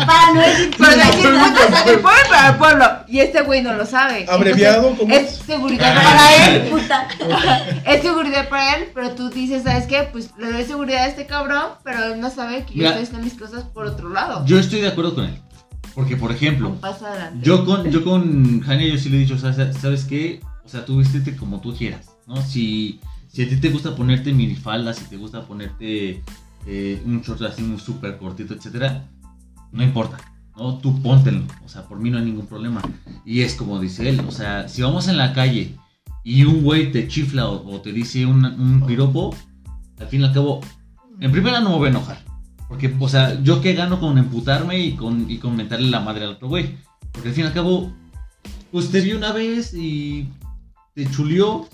[0.05, 2.85] Para no decir para no decir putas del pueblo para el pueblo.
[3.07, 4.25] Y este güey no lo sabe.
[4.29, 7.07] Abreviado, Entonces, ¿cómo Es seguridad para él, puta.
[7.85, 10.07] Es seguridad para él, pero tú dices, ¿sabes qué?
[10.11, 13.23] Pues le doy seguridad a este cabrón, pero él no sabe que yo estoy haciendo
[13.23, 14.45] mis cosas por otro lado.
[14.45, 15.39] Yo estoy de acuerdo con él.
[15.93, 16.77] Porque, por ejemplo,
[17.41, 20.39] yo con, yo con Jania yo sí le he dicho, o sea, ¿sabes qué?
[20.63, 22.41] O sea, tú vístete como tú quieras, ¿no?
[22.41, 26.23] Si, si a ti te gusta ponerte minifalda, si te gusta ponerte
[26.65, 29.07] eh, un short así muy súper cortito, etcétera,
[29.71, 30.17] no importa,
[30.57, 30.77] ¿no?
[30.77, 32.81] Tú póntelo, o sea, por mí no hay ningún problema.
[33.25, 35.75] Y es como dice él, o sea, si vamos en la calle
[36.23, 39.35] y un güey te chifla o, te dice un, un piropo,
[39.99, 40.61] al fin y al cabo,
[41.19, 42.31] en primera no me voy a enojar.
[42.71, 46.23] Porque, o sea, yo qué gano con emputarme y con, y con mentarle la madre
[46.23, 46.77] al otro güey.
[47.11, 47.91] Porque al fin y al cabo,
[48.91, 50.29] te vio una vez y
[50.95, 51.67] te chulió.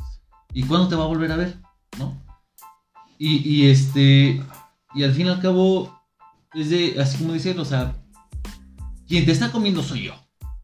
[0.54, 1.56] ¿Y cuándo te va a volver a ver?
[2.00, 2.20] ¿No?
[3.20, 4.42] Y, y este.
[4.96, 6.00] Y al fin y al cabo,
[6.54, 7.94] es de, así como dice él, o sea,
[9.08, 10.14] quien te está comiendo soy yo.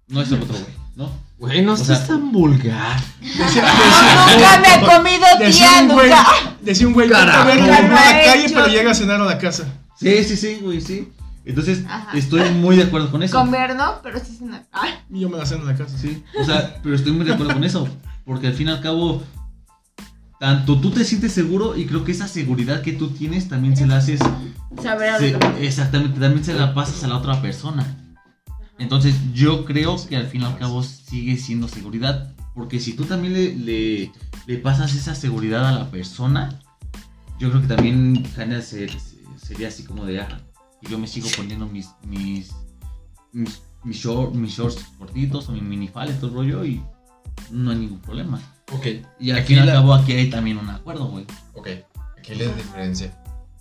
[0.08, 1.10] No es el otro güey, ¿no?
[1.38, 3.00] Güey, no seas sea- tan vulgar.
[3.20, 3.64] Decía,
[4.34, 6.26] Nunca me he comido tía, un güey, nunca.
[6.62, 7.46] decía un güey, Carajo.
[7.48, 8.56] ver Nunca a la calle, hecho.
[8.56, 9.66] pero llega a cenar a la casa.
[10.00, 11.12] Sí, sí, sí, güey, sí.
[11.46, 12.18] Entonces, Ajá.
[12.18, 13.38] estoy muy de acuerdo con eso.
[13.38, 14.00] Comer, ¿no?
[14.02, 14.64] Pero sí una.
[14.72, 15.98] Ay, Y yo me la ceno en la casa.
[15.98, 17.88] Sí, o sea, pero estoy muy de acuerdo con eso.
[18.26, 19.22] Porque al fin y al cabo,
[20.44, 23.86] tanto tú te sientes seguro y creo que esa seguridad que tú tienes también se
[23.88, 24.20] la haces.
[24.84, 28.16] saber a se- exactamente, también se la pasas a la otra persona.
[28.78, 32.34] Entonces, yo creo que al fin y al cabo sigue siendo seguridad.
[32.56, 34.12] Porque si tú también le, le,
[34.46, 36.60] le pasas esa seguridad a la persona,
[37.40, 40.42] yo creo que también Jania se- se- sería así como de, ah,
[40.82, 42.52] y yo me sigo poniendo mis, mis,
[43.32, 46.82] mis, mis, short- mis shorts cortitos o mi minifal, todo el rollo, y
[47.50, 48.42] no hay ningún problema.
[48.72, 48.86] Ok,
[49.20, 51.26] Y al Aquí fin y al la- cabo aquí hay también un acuerdo, güey.
[51.54, 51.68] ok.
[52.18, 53.14] Aquí la diferencia.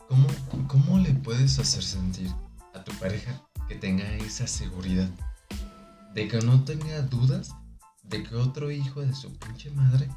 [0.09, 0.27] ¿Cómo,
[0.69, 2.31] ¿Cómo le puedes hacer sentir
[2.75, 5.09] a tu pareja que tenga esa seguridad?
[6.15, 7.55] De que no tenga dudas
[8.03, 10.09] de que otro hijo de su pinche madre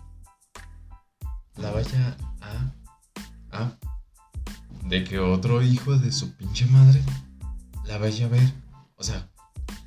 [1.56, 3.58] la vaya a.
[3.58, 3.72] a.
[4.84, 7.02] de que otro hijo de su pinche madre
[7.86, 8.54] la vaya a ver.
[8.98, 9.28] O sea,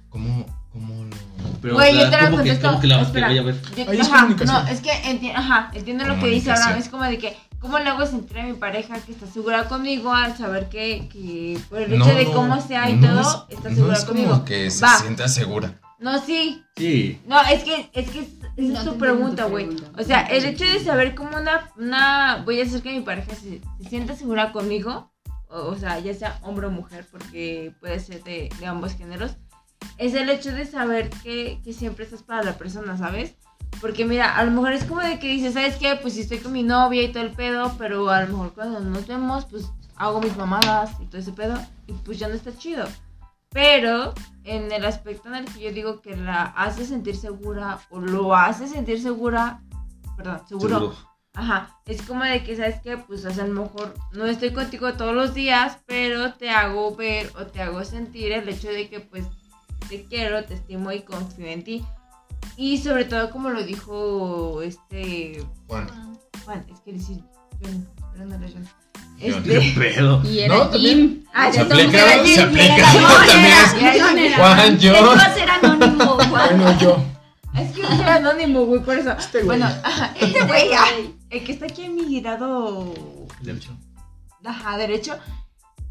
[0.08, 1.16] ¿cómo, cómo lo.?
[1.60, 2.68] Pero, Güey, yo te lo ¿cómo que, contesto.
[2.68, 3.26] cómo que la que Espera.
[3.28, 3.62] vaya a ver?
[3.76, 4.64] Yo- Ahí es ajá, comunicación.
[4.64, 6.50] No, es que enti- ajá, entiendo lo que dice.
[6.50, 6.78] Abraham.
[6.78, 10.12] Es como de que, ¿cómo le hago sentir a mi pareja que está segura conmigo
[10.12, 13.46] al saber que, que por el hecho No, de no, cómo sea y no todo,
[13.48, 14.44] es- está no segura es como conmigo?
[14.44, 14.98] que se Va.
[14.98, 15.74] sienta segura.
[16.00, 16.62] No, sí.
[16.76, 17.20] Sí.
[17.26, 19.68] No, es que, es que es- esa No es tu pregunta, güey.
[19.96, 23.32] O sea, el hecho de saber cómo una, una voy a hacer que mi pareja
[23.34, 25.12] se, se sienta segura conmigo,
[25.48, 29.32] o, o sea, ya sea hombre o mujer, porque puede ser de, de ambos géneros,
[29.98, 33.34] es el hecho de saber que, que siempre estás para la persona, ¿sabes?
[33.80, 35.98] Porque mira, a lo mejor es como de que dices, ¿sabes qué?
[36.00, 38.80] Pues si estoy con mi novia y todo el pedo, pero a lo mejor cuando
[38.80, 42.56] nos vemos, pues hago mis mamadas y todo ese pedo, y pues ya no está
[42.56, 42.86] chido.
[43.50, 48.00] Pero en el aspecto en el que yo digo que la hace sentir segura o
[48.00, 49.60] lo hace sentir segura,
[50.16, 51.08] perdón, seguro, Seguro.
[51.34, 52.96] Ajá, es como de que, ¿sabes qué?
[52.96, 56.96] Pues o sea, a lo mejor no estoy contigo todos los días, pero te hago
[56.96, 59.24] ver o te hago sentir el hecho de que pues
[59.88, 61.84] te quiero, te estimo y confío en ti.
[62.56, 65.88] Y sobre todo como lo dijo este Juan.
[66.44, 67.18] Juan, es que decir
[67.62, 68.64] John, pero no era John.
[69.20, 69.42] John.
[69.42, 70.22] ¿Qué Este, pedo?
[70.24, 70.96] Y era No, también.
[70.98, 71.24] Jim.
[71.34, 72.92] ah, Se aplica, era Jim, se aplica, era
[73.26, 74.92] también era- era era- Juan, yo.
[74.92, 76.28] va a ser anónimo, Juan.
[76.30, 77.04] Bueno, yo.
[77.56, 79.10] Es que es anónimo, güey, por eso.
[79.12, 79.58] Este güey.
[79.58, 79.74] Bueno,
[80.20, 80.68] este güey,
[81.30, 82.94] el que está aquí a mi lado
[83.40, 83.76] Derecho.
[84.44, 85.18] Ajá, derecho.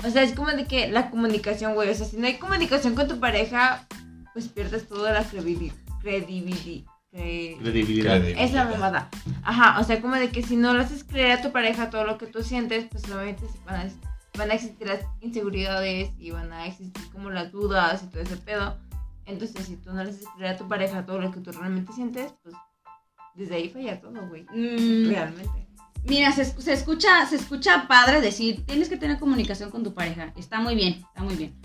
[0.05, 1.89] O sea, es como de que la comunicación, güey.
[1.89, 3.87] O sea, si no hay comunicación con tu pareja,
[4.33, 5.75] pues pierdes toda la credibilidad.
[6.01, 6.83] Credibilidad.
[7.11, 8.17] Credibilidad.
[8.17, 9.09] Esa mamada.
[9.43, 12.03] Ajá, o sea, como de que si no le haces creer a tu pareja todo
[12.03, 13.89] lo que tú sientes, pues obviamente se van a,
[14.37, 18.37] van a existir las inseguridades y van a existir como las dudas y todo ese
[18.37, 18.77] pedo.
[19.25, 21.91] Entonces, si tú no le haces creer a tu pareja todo lo que tú realmente
[21.93, 22.55] sientes, pues
[23.35, 24.43] desde ahí falla todo, güey.
[24.53, 25.66] Mm, Realmente.
[26.05, 30.33] Mira, se, escucha, se escucha padre decir, tienes que tener comunicación con tu pareja.
[30.37, 31.55] Está muy bien, está muy bien.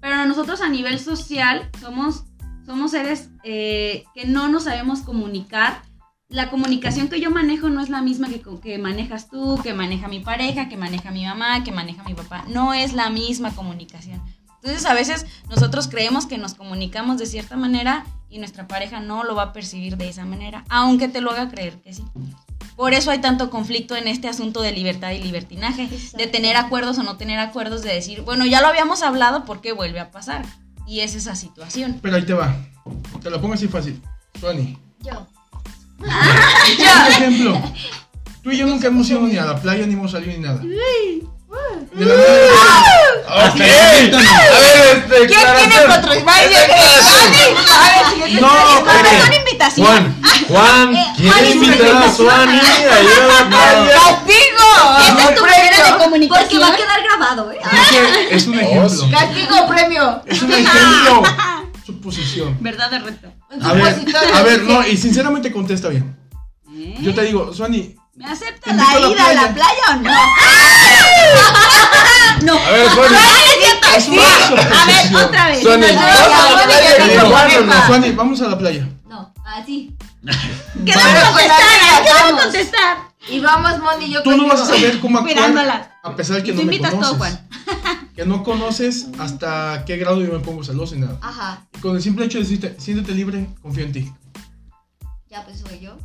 [0.00, 2.24] Pero nosotros a nivel social somos,
[2.64, 5.82] somos seres eh, que no nos sabemos comunicar.
[6.28, 10.06] La comunicación que yo manejo no es la misma que, que manejas tú, que maneja
[10.06, 12.44] mi pareja, que maneja mi mamá, que maneja mi papá.
[12.48, 14.22] No es la misma comunicación.
[14.62, 19.24] Entonces a veces nosotros creemos que nos comunicamos de cierta manera y nuestra pareja no
[19.24, 22.04] lo va a percibir de esa manera, aunque te lo haga creer que sí.
[22.80, 26.96] Por eso hay tanto conflicto en este asunto de libertad y libertinaje, de tener acuerdos
[26.96, 30.10] o no tener acuerdos, de decir, bueno, ya lo habíamos hablado, ¿por qué vuelve a
[30.10, 30.46] pasar?
[30.86, 31.98] Y es esa situación.
[32.00, 32.56] Pero ahí te va.
[33.22, 34.00] Te lo pongo así fácil.
[34.40, 34.78] Suani.
[35.00, 35.26] Yo.
[35.98, 36.06] Un
[37.10, 37.60] ejemplo.
[38.42, 40.62] Tú y yo nunca hemos ido ni a la playa, ni hemos salido ni nada.
[41.92, 42.14] De la.
[43.28, 43.62] A ver,
[44.96, 45.26] este.
[45.26, 45.86] ¿Quién tiene
[47.86, 48.40] ver, siguiente.
[48.40, 48.48] No,
[48.82, 49.86] Mire, Una invitación.
[49.86, 52.12] Juan, Juan, Eh, ¿quiere Juan, es una invitar a.
[52.12, 52.58] Suani?
[53.90, 54.68] ¡Castigo!
[55.08, 56.62] Esta es tu manera de Porque va comunicación.
[56.62, 57.58] a quedar grabado, ¿eh?
[58.30, 59.10] Es un ejemplo.
[59.10, 60.22] ¡Castigo premio!
[60.26, 61.22] Es un ejemplo.
[61.86, 62.56] Suposición.
[62.60, 63.32] Verdad de reto.
[63.62, 63.96] A ver,
[64.34, 66.16] a ver, no, y sinceramente contesta bien.
[66.72, 66.96] ¿Eh?
[67.00, 69.84] Yo te digo, Suani, ¿Me acepta la a ida a la playa.
[69.88, 70.10] o no?
[72.52, 72.58] no.
[72.58, 72.86] A ver,
[73.96, 75.62] es A ver, otra vez.
[75.62, 75.86] Suani,
[77.16, 77.54] No, ¿vas
[77.90, 78.86] a vamos a la playa.
[79.08, 79.96] No, así.
[80.22, 81.64] ¿Qué debo contestar?
[82.04, 82.98] ¿Qué debo contestar?
[83.26, 86.50] Y vamos, Moni, yo Tú no vas a saber cómo actuar a pesar de que
[86.50, 87.18] Y tú no me invitas todo, conoces.
[87.18, 87.48] Juan.
[88.14, 91.18] Que no conoces hasta qué grado yo me pongo celoso y nada.
[91.22, 91.66] Ajá.
[91.74, 94.12] Y con el simple hecho de decirte, siéntete libre, confío en ti.
[95.30, 95.96] Ya pues soy yo.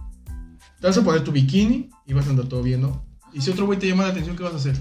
[0.86, 3.04] Te vas a poner tu bikini y vas a andar todo bien, ¿no?
[3.34, 4.80] Y si otro güey te llama la atención, ¿qué vas a hacer?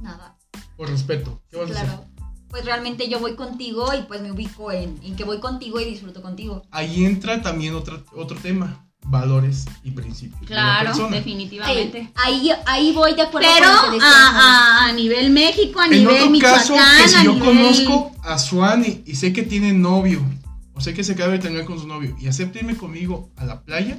[0.00, 0.36] Nada.
[0.76, 1.84] Por respeto, ¿qué vas a hacer?
[1.86, 2.04] Claro.
[2.48, 5.84] Pues realmente yo voy contigo y pues me ubico en, en que voy contigo y
[5.84, 6.62] disfruto contigo.
[6.70, 10.42] Ahí entra también otro, otro tema, valores y principios.
[10.46, 12.12] Claro, definitivamente.
[12.14, 15.80] Ahí, ahí voy de acuerdo Pero con lo que decías, a, a, a nivel México,
[15.80, 19.16] a En nivel otro caso, Michoacán, que si a yo nivel- conozco a Suani y
[19.16, 20.20] sé que tiene novio,
[20.72, 23.44] o sé que se acaba de terminar con su novio, y acepta irme conmigo a
[23.44, 23.98] la playa,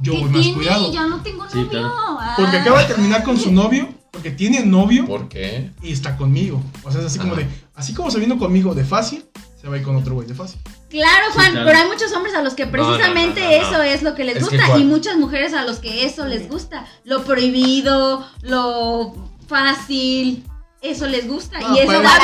[0.00, 0.56] yo ¿Qué voy más tiene?
[0.56, 0.92] cuidado.
[0.92, 1.70] Ya no tengo Sí, novio.
[1.70, 1.92] claro.
[2.36, 2.60] Porque Ah.
[2.62, 5.70] acaba de terminar con su novio, porque tiene novio ¿Por qué?
[5.82, 6.62] y está conmigo.
[6.82, 9.24] O sea, es así como de, así como se vino conmigo de fácil,
[9.60, 10.60] se va a ir con otro güey de fácil.
[10.88, 11.66] Claro, Juan, claro.
[11.66, 13.68] pero hay muchos hombres a los que precisamente no, no, no, no.
[13.68, 16.48] eso es lo que les Es gusta y muchas mujeres a los que eso les
[16.48, 16.86] gusta.
[17.04, 19.14] Lo prohibido, lo
[19.48, 20.44] fácil,
[20.82, 22.18] eso les gusta No, y eso va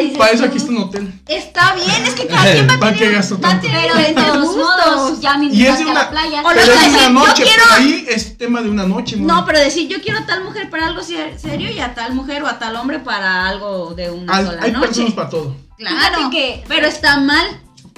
[0.00, 0.16] bien.
[0.16, 1.20] Para eso aquí está un hotel.
[1.26, 3.66] Está bien, es que cada quien va a ¿Para qué tener, gasto va a tanto?
[3.66, 4.96] tener Pero de diferentes todos gustos.
[4.96, 6.40] modos, ya me Y es de invitaste a una- la playa.
[6.40, 9.16] O lo Pero que es una yo noche, quiero- ahí es tema de una noche,
[9.16, 9.42] No, mami.
[9.46, 12.42] pero decir, yo quiero a tal mujer para algo ser- serio y a tal mujer
[12.42, 14.86] o a tal hombre para algo de una Hay, sola hay noche.
[14.86, 15.56] personas para todo.
[15.76, 17.46] Claro, que- pero está mal,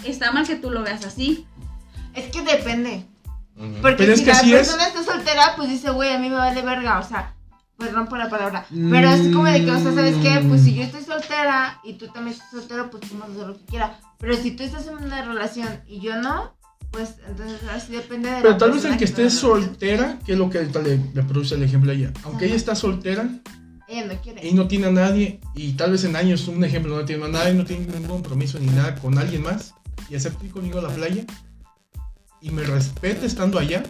[0.04, 1.46] está mal que tú lo veas así.
[2.14, 3.04] Es que depende.
[3.56, 3.74] Ujú.
[3.82, 4.58] Porque Pero es si que la así es.
[4.68, 7.34] persona está soltera, pues dice, güey, a mí me vale verga, o sea,
[7.78, 8.66] perdón por la palabra.
[8.68, 10.44] Pero es como de que, o sea, ¿sabes qué?
[10.46, 13.64] Pues si yo estoy soltera y tú también estás soltero, pues a hacer lo que
[13.66, 13.92] quieras.
[14.18, 16.56] Pero si tú estás en una relación y yo no,
[16.90, 20.32] pues entonces así depende de Pero la tal vez el que en esté soltera, que
[20.32, 22.12] es lo que le, le produce el ejemplo a ella.
[22.24, 23.28] Aunque ella está soltera
[23.86, 24.46] Ella no quiere.
[24.46, 27.28] y no tiene a nadie, y tal vez en años, un ejemplo, no tiene a
[27.28, 29.74] nadie, no tiene ningún compromiso ni nada con alguien más,
[30.10, 31.24] y acepta ir conmigo a la playa,
[32.40, 33.82] y me respeta estando allá,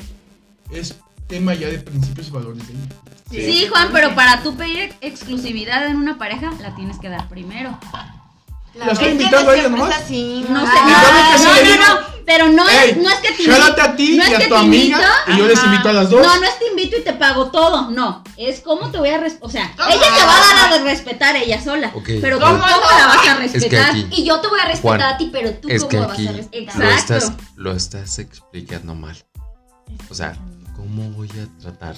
[0.70, 0.96] es
[1.29, 2.88] tema ya de principios y valores de ella.
[3.31, 7.79] Sí, Juan, pero para tú pedir exclusividad en una pareja, la tienes que dar primero.
[8.75, 9.95] La estoy invitando no a ella nomás.
[9.97, 11.85] así, No sé, Ah, ¿Y sabe no, no, no, digo?
[11.88, 14.35] no, pero no Ey, es, no es que te Jálate a ti no es y
[14.37, 16.23] que a tu amiga, invito, y yo les invito a las dos.
[16.25, 18.23] No, no es te invito y te pago todo, no.
[18.37, 19.49] Es cómo te voy a respetar.
[19.49, 19.88] O sea, ¿Cómo?
[19.91, 21.91] ella te va a dar a respetar ella sola.
[21.95, 22.09] Ok.
[22.21, 22.67] Pero tú ¿Cómo la
[23.07, 23.91] vas a Es que respetar.
[23.91, 26.19] aquí Y yo te voy a respetar Juan, a ti, pero tú cómo que vas
[26.19, 26.83] a lo respetar.
[26.93, 27.45] estás, Exacto.
[27.57, 29.17] lo estás explicando mal.
[30.09, 30.37] O sea,
[30.79, 31.97] ¿cómo voy a tratar?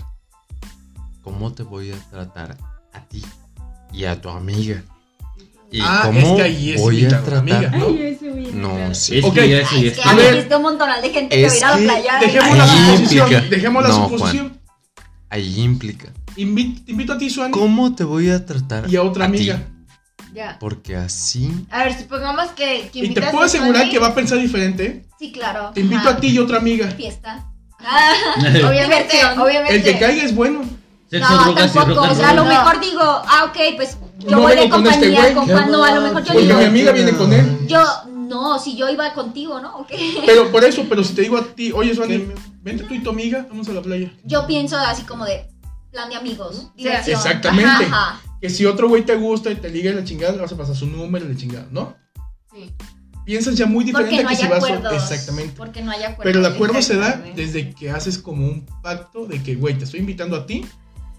[1.23, 2.57] ¿Cómo te voy a tratar
[2.95, 3.23] a ti
[3.93, 4.83] y a tu amiga?
[5.71, 7.35] ¿Y Ah, cómo es que ahí es voy a tratar?
[7.35, 7.88] amiga, ¿no?
[8.55, 9.19] No, sí.
[9.19, 9.35] Es Ok.
[9.35, 10.03] que Es que.
[10.03, 11.85] A ver, existe un montón de gente que va a es ir a la que
[11.85, 12.19] playa.
[12.21, 13.55] Dejemos la suposición, implica.
[13.57, 14.61] dejemos la No, suposición.
[15.29, 16.09] Ahí implica.
[16.37, 18.90] Invi- te invito a ti, Suani, ¿Cómo te voy a tratar?
[18.90, 19.62] y a otra amiga.
[20.33, 20.57] Ya.
[20.59, 21.66] Porque así.
[21.71, 25.05] A ver, supongamos que, que Y te puedo a asegurar que va a pensar diferente.
[25.19, 25.71] Sí, claro.
[25.75, 26.11] Te invito Ajá.
[26.11, 26.88] a ti y otra amiga.
[26.90, 27.49] Fiesta.
[27.85, 28.12] Ah,
[28.69, 29.77] Obviamente, obviamente.
[29.77, 30.62] El que caiga es bueno.
[31.11, 32.03] Sexo, no, drogas y rock tampoco.
[32.05, 32.53] and O sea, a lo roll.
[32.53, 35.35] Mejor digo, ah, ok, pues yo No voy de vengo con este compañía güey.
[35.35, 35.71] con Juan.
[35.73, 37.66] No, a lo mejor yo Porque digo, mi amiga viene con él.
[37.66, 37.83] yo,
[38.16, 39.87] no, si yo iba contigo, ¿no?
[40.27, 42.29] Pero por eso, pero si te digo a ti, oye, Suani,
[42.62, 44.12] vente tú y tu amiga, vamos a la playa.
[44.25, 45.49] Yo pienso así como de
[45.90, 47.16] plan de amigos, diversión.
[47.19, 47.87] exactamente.
[47.87, 48.21] Ajá.
[48.40, 50.57] Que si otro güey te gusta y te liga y la chingada, le vas a
[50.57, 51.97] pasar su número y la chingada, ¿no?
[52.55, 52.73] Sí.
[53.24, 54.94] Piensas ya muy diferente no que si vas acuerdos.
[54.94, 55.54] Exactamente.
[55.56, 56.24] Porque no hay acuerdos.
[56.24, 59.85] Pero el acuerdo se da desde que haces como un pacto de que, güey, te
[59.85, 60.66] estoy invitando a ti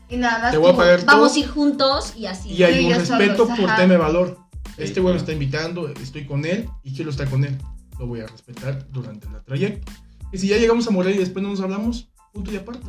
[0.10, 2.50] Y nada más Te voy a pagar Vamos todo a ir juntos y así.
[2.50, 4.38] y hay un respeto solos, por tema valor.
[4.78, 7.58] Este güey me está invitando, estoy con él y quiero estar con él.
[8.00, 9.92] Lo voy a respetar durante el trayecto.
[10.32, 12.82] Y si ya llegamos a Morelia y después no nos hablamos, punto y aparte.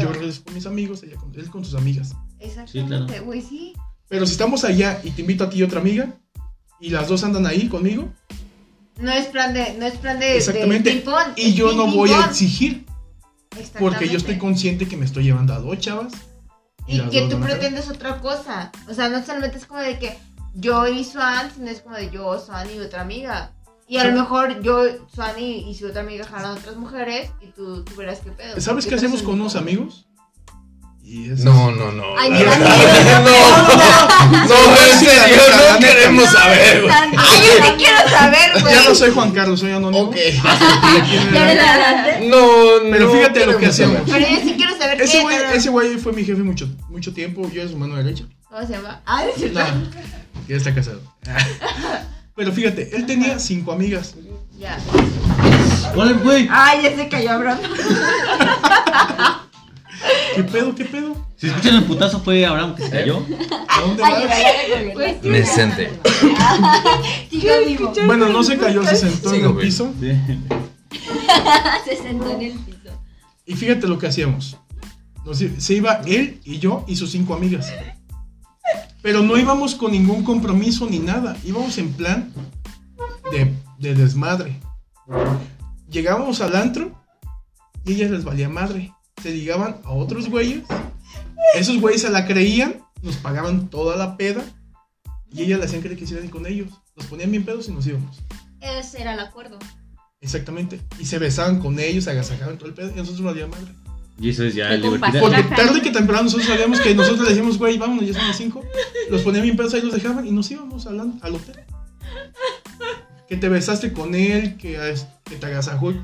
[0.00, 2.14] Yo regreso con mis amigos, ella con, él con sus amigas.
[2.38, 3.72] Exactamente, güey, sí.
[4.08, 6.14] Pero si estamos allá y te invito a ti y otra amiga,
[6.80, 8.12] y las dos andan ahí conmigo,
[9.00, 10.90] No es plan de, no es plan de, Exactamente.
[10.90, 11.04] de
[11.36, 12.84] y yo no voy a exigir,
[13.78, 16.12] porque yo estoy consciente que me estoy llevando a dos chavas.
[16.86, 18.72] Y que tú a pretendes otra cosa.
[18.88, 20.18] O sea, no solamente es como de que
[20.54, 23.52] yo y Swan, sino es como de yo, Swan y otra amiga.
[23.86, 24.08] Y a Sí.
[24.08, 27.94] lo mejor yo, Swan y, y su otra amiga jalan otras mujeres y tú, tú
[27.96, 28.60] verás qué pedo.
[28.60, 30.06] ¿Sabes qué Porque hacemos con unos amigos?
[31.10, 32.04] No, no, no.
[32.16, 33.24] Ay, mira, verdad.
[33.24, 34.46] mira.
[34.46, 35.42] No, en serio,
[35.72, 36.94] no queremos saber, güey.
[36.94, 38.74] Ay, yo sí quiero saber, güey.
[38.74, 40.04] Ya no soy Juan Carlos, soy anónimo.
[40.04, 40.16] Ok.
[41.36, 42.28] Adelante.
[42.28, 42.46] No,
[42.90, 44.02] Pero no fíjate lo que hacemos.
[44.06, 47.12] Pero yo sí quiero saber Ese qué, güey, ese güey fue mi jefe mucho, mucho
[47.12, 47.50] tiempo.
[47.50, 48.24] Yo era su mano derecha.
[48.48, 49.00] ¿Cómo se llama?
[49.04, 49.58] Ah, es cierto.
[49.58, 49.66] No,
[50.46, 51.00] ya está casado.
[52.36, 54.14] Pero fíjate, él tenía cinco amigas.
[54.58, 54.78] Ya.
[56.22, 56.48] Güey.
[56.52, 57.56] Ay, ya se cayó, bro.
[60.34, 61.16] ¿Qué pedo, qué pedo?
[61.36, 63.24] Si escuchan el putazo fue Abraham que se cayó.
[63.68, 65.22] ¿A dónde vas?
[65.22, 65.90] Decente.
[68.06, 69.92] Bueno, no se cayó, se sentó en el piso.
[71.84, 72.90] Se sentó en el piso.
[73.46, 74.56] Y fíjate lo que hacíamos.
[75.24, 77.72] Nos se iba él y yo y sus cinco amigas.
[79.02, 81.36] Pero no íbamos con ningún compromiso ni nada.
[81.44, 82.32] Íbamos en plan
[83.30, 84.60] de, de desmadre.
[85.90, 86.92] Llegábamos al antro
[87.84, 88.92] y ellas les valía madre.
[89.22, 90.62] Se ligaban a otros güeyes.
[91.54, 94.42] Esos güeyes se la creían, nos pagaban toda la peda.
[95.32, 96.68] Y ellas le hacían creer que hicieran con ellos.
[96.96, 98.18] Nos ponían bien pedos y nos íbamos.
[98.60, 99.58] Ese era el acuerdo.
[100.20, 100.80] Exactamente.
[100.98, 102.88] Y se besaban con ellos, se agasajaban todo el pedo.
[102.90, 103.72] Y nosotros nos valía madre.
[104.18, 104.90] Y eso es ya libertad.
[105.12, 105.22] compasión.
[105.22, 108.36] Porque tarde que temprano nosotros sabíamos que nosotros le decíamos, güey, vámonos, ya son las
[108.36, 108.62] 5.
[109.10, 111.56] Los ponían bien pedos ahí, los dejaban y nos íbamos al, al hotel.
[113.28, 115.94] Que te besaste con él, que, es- que te agasajó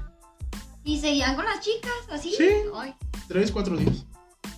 [0.86, 2.32] Y seguían con las chicas, así.
[2.36, 2.48] Sí.
[2.74, 2.94] Ay,
[3.28, 4.06] 3, 4 días.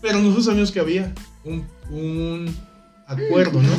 [0.01, 1.12] Pero nosotros sabíamos que había
[1.45, 2.55] un, un
[3.07, 3.75] acuerdo, ¿no?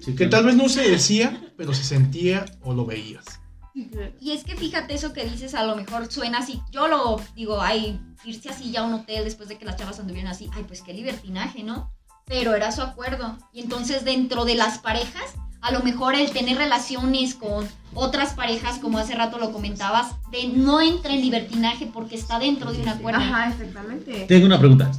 [0.00, 0.30] Sí, Que claro.
[0.30, 3.24] tal vez no se decía, pero se sentía o lo veías.
[4.20, 6.60] Y es que fíjate eso que dices, a lo mejor suena así.
[6.70, 10.00] Yo lo digo, ay, irse así ya a un hotel después de que las chavas
[10.00, 11.92] anduvieran así, ay, pues qué libertinaje, ¿no?
[12.24, 13.38] Pero era su acuerdo.
[13.52, 15.34] Y entonces dentro de las parejas,
[15.66, 20.46] a lo mejor el tener relaciones con otras parejas, como hace rato lo comentabas, de
[20.48, 23.20] no entra en libertinaje porque está dentro de un acuerdo.
[23.20, 24.26] Ajá, exactamente.
[24.28, 24.92] Tengo una pregunta.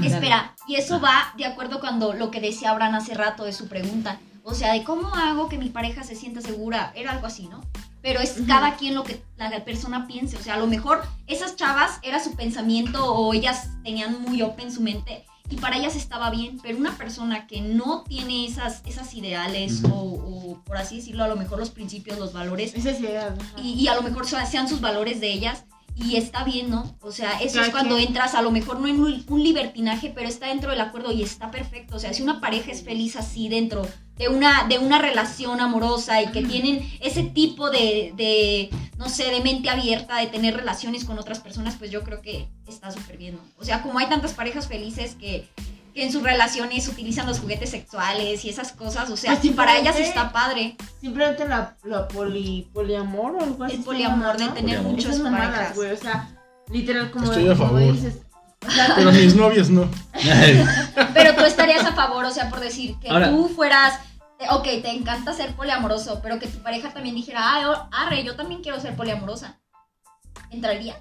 [0.00, 3.66] Espera, y eso va de acuerdo cuando lo que decía Abraham hace rato de su
[3.66, 4.20] pregunta.
[4.44, 6.92] O sea, de cómo hago que mi pareja se sienta segura.
[6.94, 7.60] Era algo así, ¿no?
[8.04, 10.36] pero es cada quien lo que la persona piense.
[10.36, 14.70] O sea, a lo mejor esas chavas era su pensamiento o ellas tenían muy open
[14.70, 19.12] su mente y para ellas estaba bien, pero una persona que no tiene esas, esas
[19.14, 23.34] ideales o, o, por así decirlo, a lo mejor los principios, los valores, Esa ajá.
[23.62, 25.64] y, y a lo mejor sean sus valores de ellas.
[25.96, 26.96] Y está bien, ¿no?
[27.02, 30.28] O sea, eso es cuando entras a lo mejor no en un, un libertinaje, pero
[30.28, 31.94] está dentro del acuerdo y está perfecto.
[31.94, 36.22] O sea, si una pareja es feliz así dentro de una, de una relación amorosa
[36.22, 41.04] y que tienen ese tipo de, de, no sé, de mente abierta, de tener relaciones
[41.04, 43.40] con otras personas, pues yo creo que está súper bien, ¿no?
[43.58, 45.48] O sea, como hay tantas parejas felices que,
[45.94, 49.78] que en sus relaciones utilizan los juguetes sexuales y esas cosas, o sea, Pues para
[49.78, 50.76] ellas está padre.
[51.00, 53.76] Simplemente la, la poli, poliamor o algo así.
[53.76, 54.92] El poliamor, de tener Poliamor.
[54.92, 55.74] muchas parejas.
[55.74, 56.28] güey, o sea,
[56.70, 58.18] literal como, Estoy a como dices.
[58.96, 59.88] Pero mis novias no.
[61.14, 63.98] Pero tú estarías a favor, o sea, por decir que Ahora- tú fueras,
[64.38, 68.36] eh, ok, te encanta ser poliamoroso, pero que tu pareja también dijera, ah, arre, yo
[68.36, 69.58] también quiero ser poliamorosa.
[70.50, 70.98] ¿Entrarías?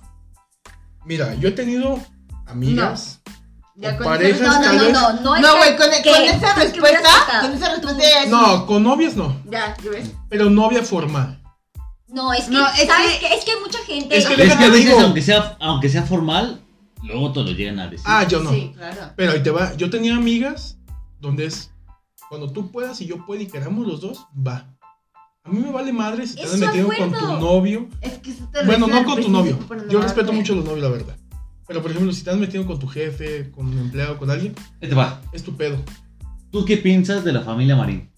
[1.05, 1.99] Mira, yo he tenido
[2.47, 3.19] amigas
[3.75, 6.21] ya o con parejas No, no, no, no, no, No, que- güey, con, que- con
[6.23, 7.09] esa pues que respuesta,
[7.41, 9.35] con esa respuesta ya es- No, con novias no.
[9.45, 10.11] Ya, ¿ya ves?
[10.29, 11.39] Pero novia formal.
[12.07, 13.33] No, es que, No, es ¿sabes que- qué?
[13.35, 14.15] Es que hay mucha gente.
[14.17, 14.99] Es que es que a veces, digo.
[15.01, 16.61] aunque sea, aunque sea formal,
[17.03, 18.05] luego te lo llegan a decir.
[18.07, 18.51] Ah, yo no.
[18.51, 19.13] Sí, claro.
[19.15, 19.75] Pero ahí te va.
[19.75, 20.77] Yo tenía amigas
[21.19, 21.71] donde es
[22.29, 24.69] cuando tú puedas y yo puedo y queramos los dos, va.
[25.45, 27.89] A mí me vale madre si te has metido con tu novio.
[28.01, 29.59] Es que eso te lo Bueno, no con tu novio.
[29.89, 31.17] Yo respeto mucho a los novios, la verdad.
[31.67, 34.55] Pero por ejemplo, si te has metido con tu jefe, con un empleado, con alguien,
[34.81, 35.21] Ahí te va.
[35.31, 35.77] es tu pedo.
[36.51, 38.09] ¿Tú qué piensas de la familia Marín?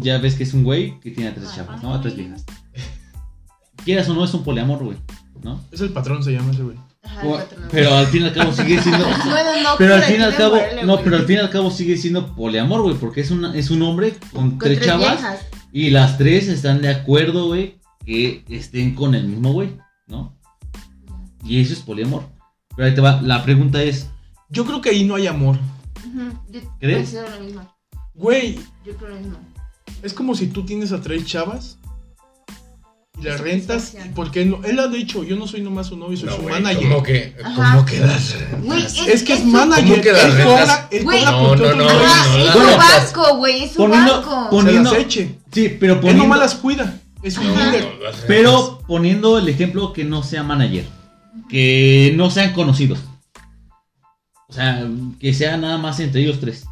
[0.00, 1.82] Ya ves que es un güey que tiene a tres chavas.
[1.82, 1.94] ¿no?
[1.94, 2.44] A tres viejas.
[3.84, 4.96] Quieras o no, es un poliamor, güey.
[5.42, 5.60] ¿No?
[5.70, 6.76] Es el patrón, se llama ese güey.
[7.02, 7.46] Ajá.
[7.70, 9.04] Pero al fin y al cabo sigue siendo.
[9.24, 11.70] Bueno, no, Pero al fin y al cabo, no, pero al fin y al cabo
[11.70, 15.18] sigue siendo poliamor, güey, porque es una, es un hombre con, Con tres, tres chavas
[15.20, 15.40] viejas.
[15.72, 20.36] y las tres están de acuerdo, güey, que estén con el mismo güey, ¿no?
[21.44, 22.24] Y eso es poliamor.
[22.76, 24.08] Pero ahí te va, la pregunta es,
[24.48, 25.56] Yo creo que ahí no hay amor.
[26.06, 26.98] Ujú, yo ¿Crees?
[26.98, 27.74] considero lo mismo.
[28.14, 29.38] Güey, Yo creo lo mismo.
[30.02, 31.78] es como si tú tienes a tres chavas
[33.18, 33.94] y las rentas.
[34.14, 36.88] Porque no, él ha dicho, yo no soy nomás su novio, soy No, su manager.
[36.88, 38.34] ¿Cómo que, cómo que las?
[39.06, 39.84] Es que es manager.
[39.88, 44.22] ¿Cómo que las él cobra, él cobra no, es su banco, güey, es su poniendo-
[44.22, 44.30] banco.
[44.30, 45.38] pon- se poniendo- las eche.
[45.52, 46.98] sí, pero Él poniendo, nomás las cuida.
[47.22, 48.24] Es un rentas.
[48.26, 50.84] pero poniendo el ejemplo que no sea manager,
[51.48, 52.98] que no sean conocidos.
[54.48, 54.86] O sea,
[55.20, 56.64] que sea nada más entre ellos tres.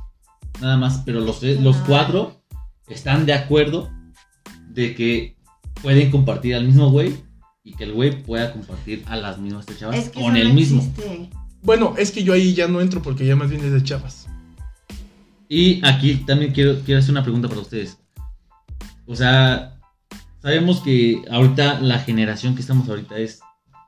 [0.60, 2.42] Nada más, pero los, tres- los cuatro
[2.88, 3.90] están de acuerdo
[4.68, 5.36] de que
[5.82, 7.14] pueden compartir al mismo güey
[7.64, 10.48] y que el güey pueda compartir a las mismas tres chavas Es que con el
[10.48, 10.80] no mismo.
[10.82, 11.30] existe.
[11.62, 14.26] Bueno, es que yo ahí ya no entro porque ya más bien es de chavas.
[15.48, 17.98] Y aquí también quiero, quiero hacer una pregunta para ustedes.
[19.06, 19.76] O sea,
[20.40, 23.40] sabemos que ahorita la generación que estamos ahorita es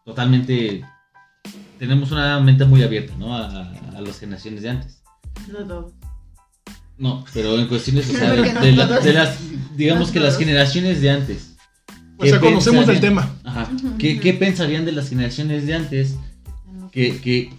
[0.05, 0.85] totalmente...
[1.79, 3.35] Tenemos una mente muy abierta, ¿no?
[3.37, 3.47] A,
[3.97, 5.03] a las generaciones de antes.
[5.51, 5.93] No todo.
[6.99, 9.05] No, pero en cuestiones, o sea, de, Porque no de la- todos.
[9.05, 9.39] de las,
[9.77, 10.45] digamos No que las todos.
[10.45, 11.52] generaciones de antes.
[12.23, 13.33] O sea, ¿qué conocemos del pensarían?
[13.43, 13.51] tema.
[13.51, 13.71] Ajá.
[13.99, 16.15] ¿Qué, qué pensarían de las generaciones de antes
[16.91, 17.53] que, que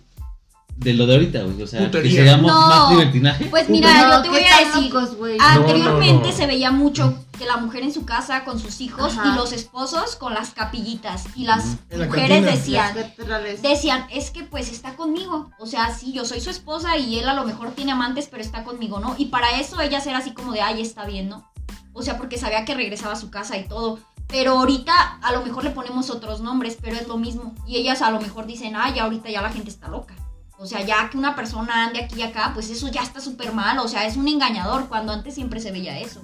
[0.77, 1.61] de lo de ahorita, güey?
[1.61, 2.23] O sea, que Putería.
[2.23, 2.67] seamos No.
[2.67, 3.45] más libertinaje.
[3.45, 4.93] Pues mira, yo te ¿qué voy a decir.
[4.93, 5.37] locos, güey?
[5.37, 6.37] No, Anteriormente no, no.
[6.37, 9.31] se veía mucho que la mujer en su casa con sus hijos Ajá.
[9.33, 11.25] y los esposos con las capillitas.
[11.35, 12.51] Y las la mujeres cantina.
[12.51, 12.95] decían,
[13.27, 15.51] Las decían, es que pues está conmigo.
[15.59, 18.41] O sea, sí, yo soy su esposa y él a lo mejor tiene amantes, pero
[18.43, 19.15] está conmigo, ¿no?
[19.17, 21.47] Y para eso ellas era así como de, ay, está bien, ¿no?
[21.95, 23.99] O sea, porque sabía que regresaba a su casa y todo.
[24.27, 27.53] Pero ahorita a lo mejor le ponemos otros nombres, pero es lo mismo.
[27.67, 30.15] Y ellas a lo mejor dicen, ay, ya ahorita ya la gente está loca.
[30.57, 33.53] O sea, ya que una persona ande aquí y acá, pues eso ya está súper
[33.53, 33.79] mal.
[33.79, 36.21] O sea, es un engañador, cuando antes siempre se veía eso.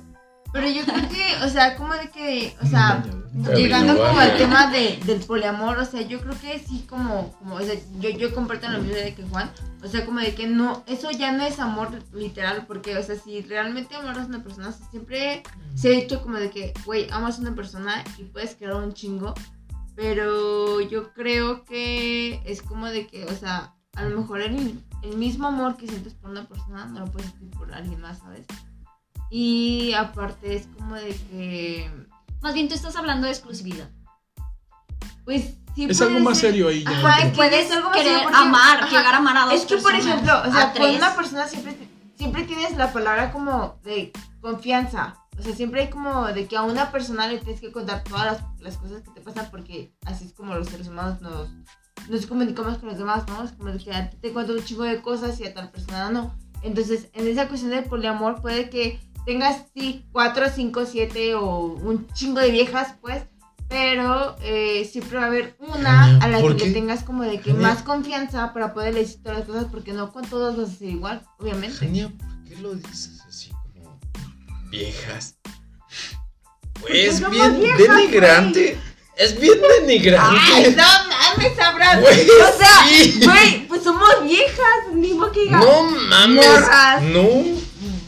[0.52, 3.04] Pero yo creo que, o sea, como de que, o sea,
[3.46, 6.86] Pero llegando igual, como al tema de, del poliamor, o sea, yo creo que sí
[6.90, 9.52] como, como o sea, yo, yo comparto la misma idea que Juan,
[9.84, 13.16] o sea, como de que no, eso ya no es amor literal, porque, o sea,
[13.16, 15.44] si realmente amas a una persona, o sea, siempre
[15.76, 18.94] se ha dicho como de que, güey, amas a una persona y puedes quedar un
[18.94, 19.36] chingo,
[19.96, 25.18] pero yo creo que es como de que, o sea, a lo mejor el, el
[25.18, 28.46] mismo amor que sientes por una persona no lo puedes sentir por alguien más, ¿sabes?
[29.30, 31.92] Y aparte es como de que,
[32.42, 33.90] Más bien tú estás hablando de exclusividad.
[35.26, 36.84] pues sí Es algo más ser- serio ahí.
[36.84, 36.90] ya.
[36.92, 38.90] Ajá, es que Puedes es algo querer porque- amar, ajá.
[38.98, 41.16] llegar a amar a dos Es que, por personas, ejemplo, o sea, a con una
[41.16, 41.78] persona siempre,
[42.18, 44.12] siempre tienes la palabra como de
[44.42, 45.16] confianza.
[45.38, 48.26] O sea, siempre hay como de que a una persona le tienes que contar todas
[48.26, 51.48] las, las cosas que te pasan porque así es como los seres humanos nos,
[52.10, 53.44] nos comunicamos con los demás, ¿no?
[53.44, 55.70] Es como de que a ti te cuento un chingo de cosas y a tal
[55.72, 56.36] persona no.
[56.62, 62.08] Entonces, en esa cuestión del poliamor puede que tengas, sí, cuatro, cinco, siete o un
[62.14, 63.24] chingo de viejas, pues,
[63.68, 66.68] pero eh, siempre va a haber una a la ¿por que qué?
[66.70, 70.12] le tengas como de que más confianza para poder decir todas las cosas, porque no
[70.12, 71.78] con todos vas a ser igual, obviamente.
[71.78, 74.00] Genia, ¿por qué lo dices así como
[74.70, 75.36] viejas?
[76.74, 78.80] Porque Güey, es somos bien viejas, denigrante.
[79.18, 80.72] Es bien Ay, denigrante.
[80.78, 82.00] no mames, sabrás.
[82.02, 83.20] Güey, o sea, sí.
[83.24, 86.48] güey, pues somos viejas, ni que No mames.
[86.48, 87.02] Morras.
[87.04, 87.28] No.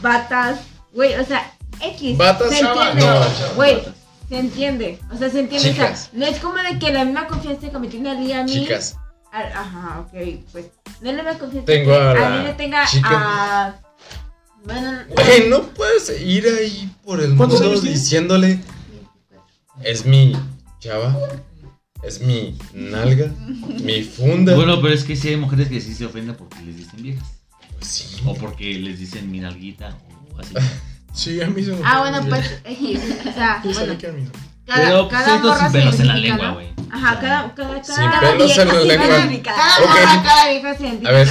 [0.00, 0.60] batas,
[0.94, 2.16] güey, o sea, X.
[2.16, 3.16] Batas, se chava, entiende,
[3.56, 3.82] güey,
[4.28, 7.26] se entiende, o sea, se entiende, o sea, no es como de que la misma
[7.26, 8.52] confianza que me tiene Ali a mí.
[8.52, 8.96] Chicas,
[9.32, 10.12] a- ajá, ok,
[10.52, 10.66] pues,
[11.00, 13.08] no es la misma confianza Tengo que a la Ali le tenga chica.
[13.10, 13.80] a...
[14.64, 18.60] Bueno, güey, no puedes ir ahí por el ¿Cuántos mundo diciéndole.
[19.82, 20.36] Es mi
[20.78, 21.16] chava.
[22.04, 23.32] Es mi nalga.
[23.82, 24.54] Mi funda.
[24.54, 27.28] Bueno, pero es que sí hay mujeres que sí se ofenden porque les dicen viejas.
[27.72, 28.22] Pues sí.
[28.24, 30.11] O porque les dicen mi nalguita o
[30.42, 30.54] así.
[31.14, 34.06] Sí, a mí se me ah, bueno, pues, X, o sea, Tú bueno, sabes que
[34.06, 34.30] a mí no.
[34.66, 36.54] cada, Pero cada morra sin pelos en la identifica, lengua, ¿no?
[36.54, 36.68] güey.
[36.90, 39.42] Ajá, cada, cada, Sin cada, pelos en la vieja, lengua.
[39.42, 41.08] cada- Cada cada vieja se identifica.
[41.10, 41.28] A ver.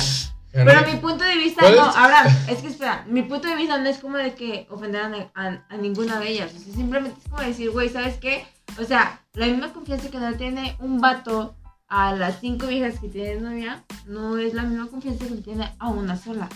[0.53, 3.77] Pero mi punto de vista ¿Cuál no, ahora, es que espera, mi punto de vista
[3.79, 6.73] no es como de que ofender a, ne- a- a ninguna de ellas, o sea,
[6.75, 8.45] simplemente es como decir, güey, ¿sabes qué?
[8.79, 11.55] O sea, la misma confianza que no tiene un vato
[11.87, 15.71] a las cinco viejas que tiene novia, no es la misma confianza que le tiene
[15.79, 16.47] a una sola.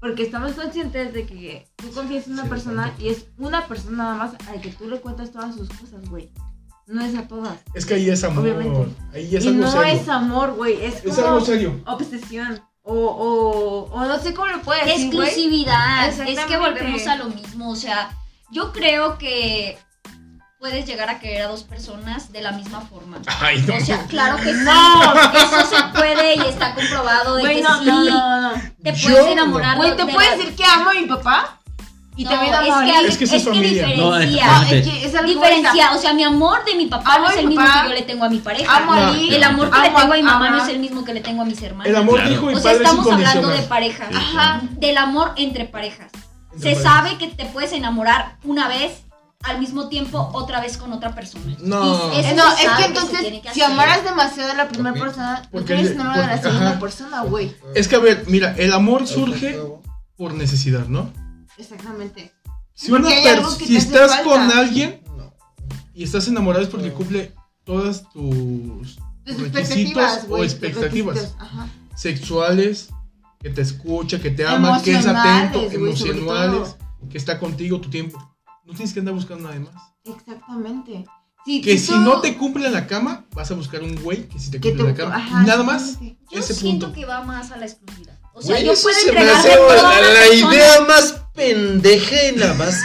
[0.00, 3.96] Porque estamos conscientes de que tú confías en una Sí, persona y es una persona
[3.96, 6.30] nada más a la que tú le cuentas todas sus cosas, güey.
[6.86, 7.58] No es a todas.
[7.74, 8.44] Es que ahí es amor.
[8.44, 8.88] Obviamente.
[9.12, 10.00] Ahí es y algo no serio.
[10.00, 11.80] es amor, güey, es Es como algo serio.
[11.86, 12.60] obsesión.
[12.82, 15.06] O, o, o no sé cómo lo puedes decir.
[15.06, 16.08] Exclusividad.
[16.26, 17.70] Es que volvemos a lo mismo.
[17.70, 18.16] O sea,
[18.50, 19.76] yo creo que
[20.58, 23.18] puedes llegar a querer a dos personas de la misma forma.
[23.40, 23.74] Ay, no.
[23.76, 24.60] O sea, claro que sí.
[24.62, 25.14] No.
[25.32, 27.62] Eso se puede y está comprobado de que sí.
[27.62, 28.52] no, no, no.
[28.82, 29.32] Te Yo puedes no.
[29.32, 29.76] enamorar.
[29.76, 31.58] Güey, te de puedo la- decir que amo a mi papá
[32.16, 33.06] y No, también amo es que.
[33.06, 33.86] Es que es familia.
[33.96, 34.44] No, diferencia.
[34.44, 37.26] es- No, es que es algo diferencia, o sea, mi amor de mi papá Amo
[37.26, 37.82] no es el mismo papá.
[37.82, 38.76] que yo le tengo a mi pareja.
[38.76, 39.08] Amo a.
[39.10, 39.34] Ali.
[39.36, 41.42] El amor que le tengo a mi mamá no es el mismo que le tengo
[41.42, 41.86] a mis hermanos.
[41.88, 42.28] El amor Claro.
[42.30, 44.08] de hijo y O sea, es estamos hablando de parejas.
[44.10, 44.60] Sí, Ajá.
[44.72, 46.10] Del amor entre parejas.
[46.52, 46.82] Entre Se parejas.
[46.82, 49.02] sabe que te puedes enamorar una vez,
[49.44, 51.56] al mismo tiempo otra vez con otra persona.
[51.60, 52.12] No.
[52.12, 55.04] Eh, No, es que entonces, que si amaras demasiado a la primera ¿Por qué?
[55.06, 56.80] persona, no Porque quieres el- enamorar a la segunda ajá.
[56.80, 57.54] persona, güey.
[57.74, 59.58] Es que a ver, mira, el amor surge
[60.16, 61.12] por necesidad, ¿no?
[61.56, 62.32] Exactamente.
[62.74, 64.24] Si, una estás falta.
[64.24, 65.02] con alguien
[65.94, 67.32] y estás enamorado es porque cumple
[67.64, 71.68] todas tus Tus requisitos expectativas, o expectativas requisitos, Ajá.
[71.96, 72.88] sexuales,
[73.40, 76.76] que te escucha, que te ama, que es atento, sobre emocionales,
[77.10, 78.18] que está contigo tu tiempo.
[78.68, 79.72] No tienes que andar buscando nada más.
[80.04, 81.04] Exactamente.
[81.44, 84.38] Sí, Que si no te cumple en la cama, vas a buscar un güey que
[84.38, 85.16] si te cumple en la cama.
[85.16, 85.98] ajá, nada más.
[86.30, 87.00] Yo ese siento punto.
[87.00, 88.18] que va más a la exclusividad.
[88.34, 90.54] O sea, Güey, yo puedo se me entregarle hace todo a la, la persona.
[90.54, 92.76] idea más pendeja y la más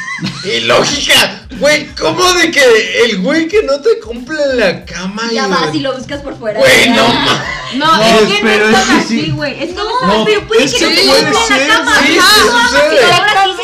[0.45, 1.41] ilógica.
[1.59, 2.61] Güey, ¿cómo de que
[3.05, 5.95] el güey que no te cumple en la cama Ya y vas la- y lo
[5.97, 6.59] buscas por fuera.
[6.59, 6.95] Güey, Ya.
[6.95, 7.45] no ma-
[7.75, 9.19] No, No, es que no pero es es que sí.
[9.21, 9.63] así, güey.
[9.63, 11.75] Es No, como No, pero puede es que que no te puede cumpla en la
[11.75, 11.99] cama.
[12.05, 12.19] sí, sí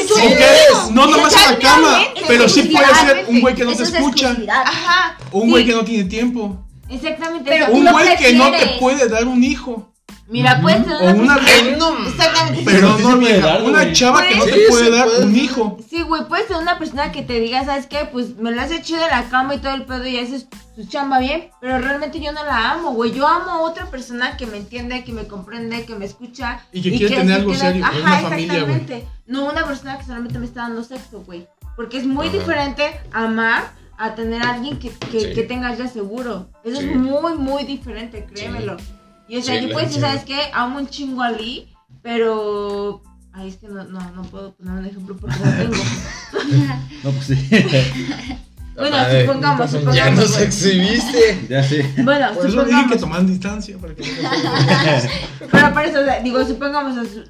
[0.07, 0.91] Sí Ok, es.
[0.91, 4.27] no nomás en la cama, pero sí puede ser un güey que no te escucha,
[4.29, 4.63] exclusividad.
[4.65, 5.17] Ajá.
[5.31, 7.47] o un güey sí, que no tiene tiempo, Exactamente.
[7.47, 9.88] Pero un güey que no te puede dar un hijo,
[10.29, 12.07] Mira, puedes tener o una Ay, no.
[12.07, 12.61] Exactamente.
[12.63, 13.93] pero no puede vieja, dar, una güey.
[13.93, 15.25] chava que no te puede dar puede.
[15.25, 15.77] un hijo.
[15.89, 18.07] Sí, güey, puedes ser una persona que te diga, ¿sabes qué?
[18.11, 20.85] Pues me la hace chido de la cama y todo el pedo y haces su
[20.87, 23.11] chamba bien, pero realmente yo no la amo, güey.
[23.11, 26.61] Yo amo a otra persona que me entiende, que me comprende, que me escucha.
[26.71, 29.03] Y que quiere tener algo serio, Ajá, una familia, güey.
[29.25, 31.47] No una persona que solamente me está dando sexo, güey.
[31.75, 35.33] Porque es muy diferente amar a tener a alguien que, que, Sí.
[35.33, 36.49] que tengas ya seguro.
[36.63, 36.87] Eso Sí.
[36.89, 38.77] es muy, muy diferente, créemelo.
[39.29, 40.07] Y o sea, Sí, yo puedo decir, sí.
[40.07, 40.39] ¿sabes qué?
[40.53, 41.71] Amo un chingo a Lee,
[42.01, 43.01] pero...
[43.31, 45.75] Ay, es que no, no, no puedo poner un ejemplo porque no tengo.
[47.03, 47.49] No, pues sí.
[48.75, 49.95] Bueno, supongamos, supongamos.
[49.97, 51.47] Ya nos exhibiste.
[51.49, 51.83] ya sé.
[52.01, 52.99] Bueno, Por eso dije que supongamos.
[53.01, 54.29] tomaran distancia para que no
[55.51, 56.97] Pero para eso, o sea, digo, supongamos.
[56.97, 57.23] o sea,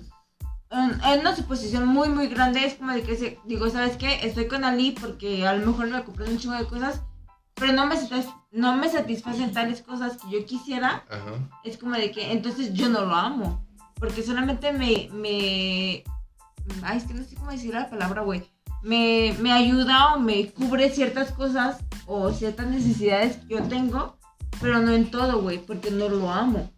[0.71, 4.19] En, en una suposición muy, muy grande es como de que, se, digo, ¿sabes qué?
[4.27, 7.01] Estoy con Ali porque a lo mejor me compré un chingo de cosas,
[7.55, 11.03] pero no me, satis- no me satisfacen tales cosas que yo quisiera.
[11.09, 11.49] Ajá.
[11.63, 13.65] Es como de que entonces yo no lo amo.
[13.95, 15.09] Porque solamente me.
[15.11, 16.03] me
[16.83, 18.43] ay, es que no sé cómo decir la palabra, güey.
[18.81, 24.17] Me, me ayuda o me cubre ciertas cosas o ciertas necesidades que yo tengo,
[24.61, 26.71] pero no en todo, güey, porque no lo amo.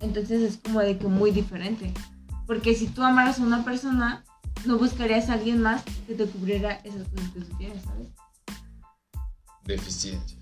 [0.00, 1.92] Entonces es como de que muy diferente.
[2.46, 4.24] Porque si tú amaras a una persona,
[4.66, 8.08] no buscarías a alguien más que te cubriera esas cosas que tú tienes, ¿sabes?
[9.64, 10.39] Deficiencias.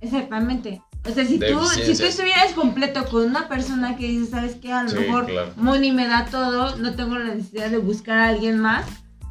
[0.00, 0.82] Exactamente.
[1.08, 4.72] O sea, si tú, si tú estuvieras completo con una persona que dice, ¿sabes qué?
[4.72, 5.52] A lo Sí, mejor claro.
[5.56, 8.84] Moni me da todo, no tengo la necesidad de buscar a alguien más.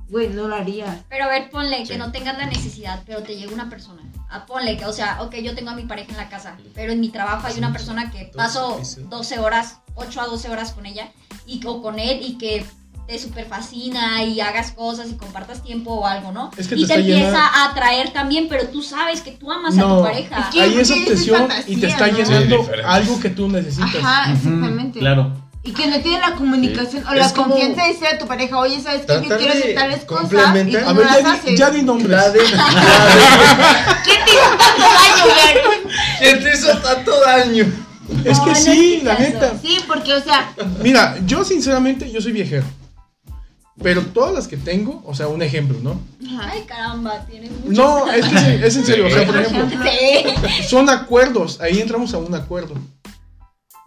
[0.08, 1.00] güey, no lo harías.
[1.10, 1.94] Pero a ver, ponle Sí.
[1.94, 4.04] que no tengas la necesidad, pero te llega una persona.
[4.30, 6.92] Ah, ponle que, o sea, ok, yo tengo a mi pareja en la casa, pero
[6.94, 10.86] en mi trabajo hay una persona que paso 12 horas, 8 a 12 horas con
[10.86, 11.10] ella
[11.48, 12.64] y o con él y que
[13.08, 16.50] te super fascina y hagas cosas y compartas tiempo o algo, ¿no?
[16.58, 19.78] Es que y te empieza llena- a atraer también, pero tú sabes que tú amas
[19.78, 20.40] a tu pareja.
[20.40, 22.18] es que- Ahí es obsesión fantasía, y te está ¿no?
[22.18, 23.96] llenando algo que tú necesitas.
[23.96, 25.00] Ajá, exactamente.
[25.00, 25.32] Claro.
[25.64, 28.80] Y que no tiene la comunicación o la confianza de decir a tu pareja, oye,
[28.82, 29.14] ¿sabes qué?
[29.28, 30.54] Yo quiero hacer tales cosas y tú A no
[30.94, 31.60] ver, las ya, di- haces.
[31.60, 32.22] ya di nombres.
[34.04, 34.70] ¿Quién te hizo tanto
[35.30, 35.80] daño, güey?
[36.20, 37.66] ¿Quién te hizo tanto daño?
[38.24, 39.54] Es No, que no sí, es la neta.
[39.62, 40.52] Sí, porque, o sea,
[40.84, 42.64] Mira, yo sinceramente, yo soy viejero.
[43.82, 46.00] Pero todas las que tengo, o sea, un ejemplo, ¿no?
[46.40, 47.70] Ay, caramba, tienes muchos.
[47.78, 49.08] No, es que es, es en serio.
[49.08, 49.80] O sea, por ejemplo,
[50.70, 51.60] son acuerdos.
[51.60, 52.76] Ahí entramos a un acuerdo.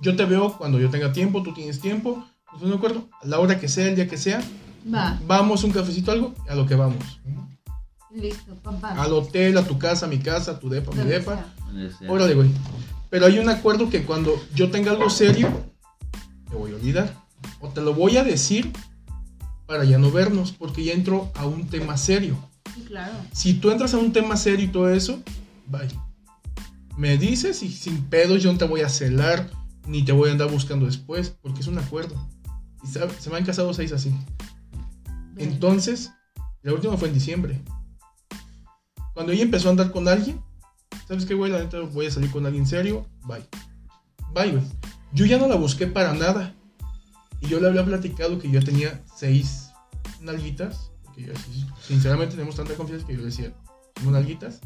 [0.01, 2.25] Yo te veo cuando yo tenga tiempo, tú tienes tiempo.
[2.55, 3.09] Es un acuerdo.
[3.23, 4.43] A la hora que sea, el día que sea,
[4.93, 7.21] Va, vamos un cafecito, algo, a lo que vamos.
[8.15, 8.91] listo, papá.
[8.91, 11.45] Al hotel, a tu casa, a mi casa, a tu depa, mi depa.
[12.07, 12.51] Órale, güey.
[13.11, 15.49] Pero hay un acuerdo que cuando yo tenga algo serio,
[16.49, 17.15] te voy a olvidar.
[17.61, 18.73] O te lo voy a decir
[19.69, 22.39] para ya no vernos, porque ya entro a un tema serio.
[22.75, 23.13] Sí, claro.
[23.33, 25.23] Si tú entras a un tema serio y todo eso,
[25.67, 25.87] bye.
[26.97, 29.51] Me dices y sin pedos yo no te voy a celar,
[29.87, 32.17] ni te voy a andar buscando después, porque es un acuerdo.
[32.83, 34.11] Y sabe- se me han casado seis así.
[35.37, 36.13] Entonces,
[36.63, 37.61] la última fue en diciembre.
[39.13, 40.41] Cuando ella empezó a andar con alguien,
[41.07, 41.53] ¿sabes qué, güey?
[41.53, 43.47] La neta voy a salir con alguien serio, bye.
[44.33, 44.65] Bye, güey.
[45.13, 46.55] Yo ya no la busqué para nada.
[47.41, 49.71] Y yo le había platicado que yo tenía seis
[50.21, 50.91] nalguitas.
[51.15, 53.53] Que yo, sí, sinceramente tenemos tanta confianza que yo le decía,
[53.97, 54.61] ¿somos nalguitas?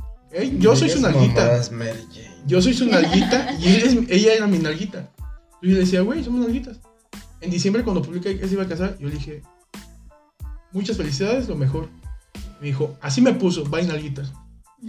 [0.59, 1.57] Yo soy su nalguita.
[2.47, 5.11] Yo soy su nalguita y ella, es- ella era mi nalguita.
[5.61, 6.81] Y yo le decía, güey, somos nalguitas.
[7.41, 9.43] En diciembre, cuando publiqué que se iba a casar, yo le dije,
[10.73, 11.89] muchas felicidades, lo mejor.
[12.61, 14.33] Me dijo, así me puso, bye nalguitas.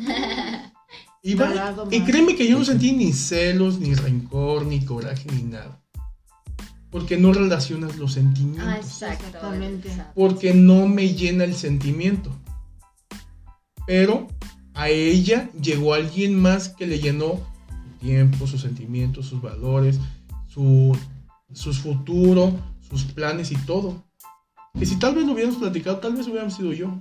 [1.25, 1.47] Y, bye.
[1.47, 5.81] Tarado, y créeme que yo no sentí ni celos, ni rencor, ni coraje, ni nada.
[6.93, 8.67] Porque no relacionas los sentimientos.
[8.67, 8.77] Ah.
[8.77, 9.91] Exactamente.
[10.15, 12.31] porque no me llena el sentimiento.
[13.85, 14.27] Pero
[14.75, 19.99] a ella llegó alguien más que le llenó su tiempo, sus sentimientos, sus valores,
[20.47, 20.95] su,
[21.51, 22.53] sus futuros,
[22.87, 24.05] sus planes y todo.
[24.77, 26.95] Que si tal vez lo hubiéramos platicado, tal vez hubiéramos sido yo.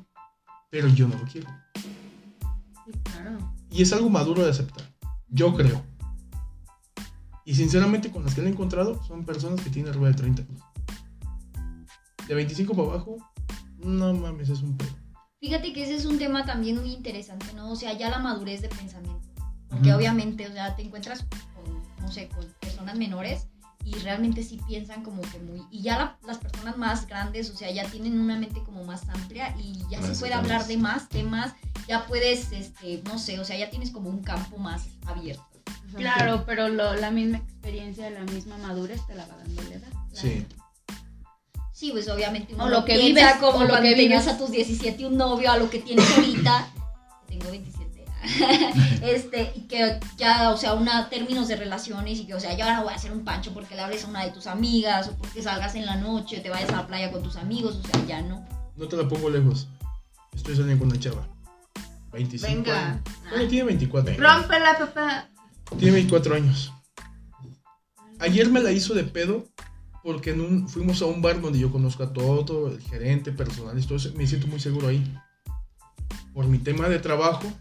[0.70, 1.48] Pero yo no lo quiero.
[3.04, 3.54] Claro.
[3.70, 4.90] Y es algo maduro de aceptar.
[5.28, 5.82] Yo creo.
[7.52, 10.40] Y sinceramente con las que le he encontrado son personas que tienen arriba de 30
[10.40, 10.62] años.
[12.26, 13.18] De 25 para abajo,
[13.76, 14.88] no mames, es un pedo.
[15.38, 17.70] Fíjate que ese es un tema también muy interesante, ¿no?
[17.70, 19.28] O sea, ya la madurez de pensamiento.
[19.68, 23.48] Porque obviamente, o sea, te encuentras con, no sé, con personas menores
[23.84, 25.60] y realmente sí piensan como que muy...
[25.70, 29.06] Y ya la- las personas más grandes, o sea, ya tienen una mente como más
[29.10, 31.52] amplia y ya Más se puede hablar de más temas,
[31.86, 35.44] ya puedes, este, no sé, o sea, ya tienes como un campo más abierto.
[35.96, 39.88] Claro, pero lo- la misma experiencia, la misma madurez te la va dando la edad.
[40.12, 40.46] Sí.
[41.72, 44.22] Sí, pues obviamente uno O lo que piensa vives, como o lo cuando que tenías
[44.24, 44.34] vives.
[44.34, 46.66] a tus 17 un novio, a lo que tienes ahorita.
[47.28, 48.04] Tengo 27.
[49.02, 52.76] este, y que ya, o sea, una términos de relaciones y que, o sea, ya
[52.76, 55.16] no voy a hacer un pancho porque le hables a una de tus amigas o
[55.16, 58.04] porque salgas en la noche, te vayas a la playa con tus amigos, o sea,
[58.06, 58.46] ya no.
[58.76, 59.66] No te la pongo lejos.
[60.36, 61.26] Estoy saliendo con una chava.
[62.12, 62.86] 25 Venga.
[62.90, 63.00] años.
[63.30, 64.14] Bueno, tiene 24.
[64.18, 65.28] Rómpela, papá.
[65.78, 66.72] Tiene 24 años.
[68.18, 69.46] Ayer me la hizo de pedo
[70.02, 73.78] porque en un, fuimos a un bar donde yo conozco a todo, el gerente, personal,
[73.78, 74.12] y todo eso.
[74.16, 75.02] Me siento muy seguro ahí.
[76.34, 77.52] Por mi tema de trabajo,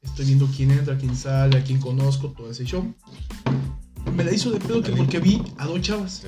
[0.00, 2.94] estoy viendo quién entra, quién sale, a quién conozco, todo ese show.
[4.14, 6.22] Me la hizo de pedo que porque vi a dos chavas.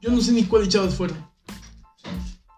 [0.00, 1.18] Yo no sé ni cuáles chavas fueron.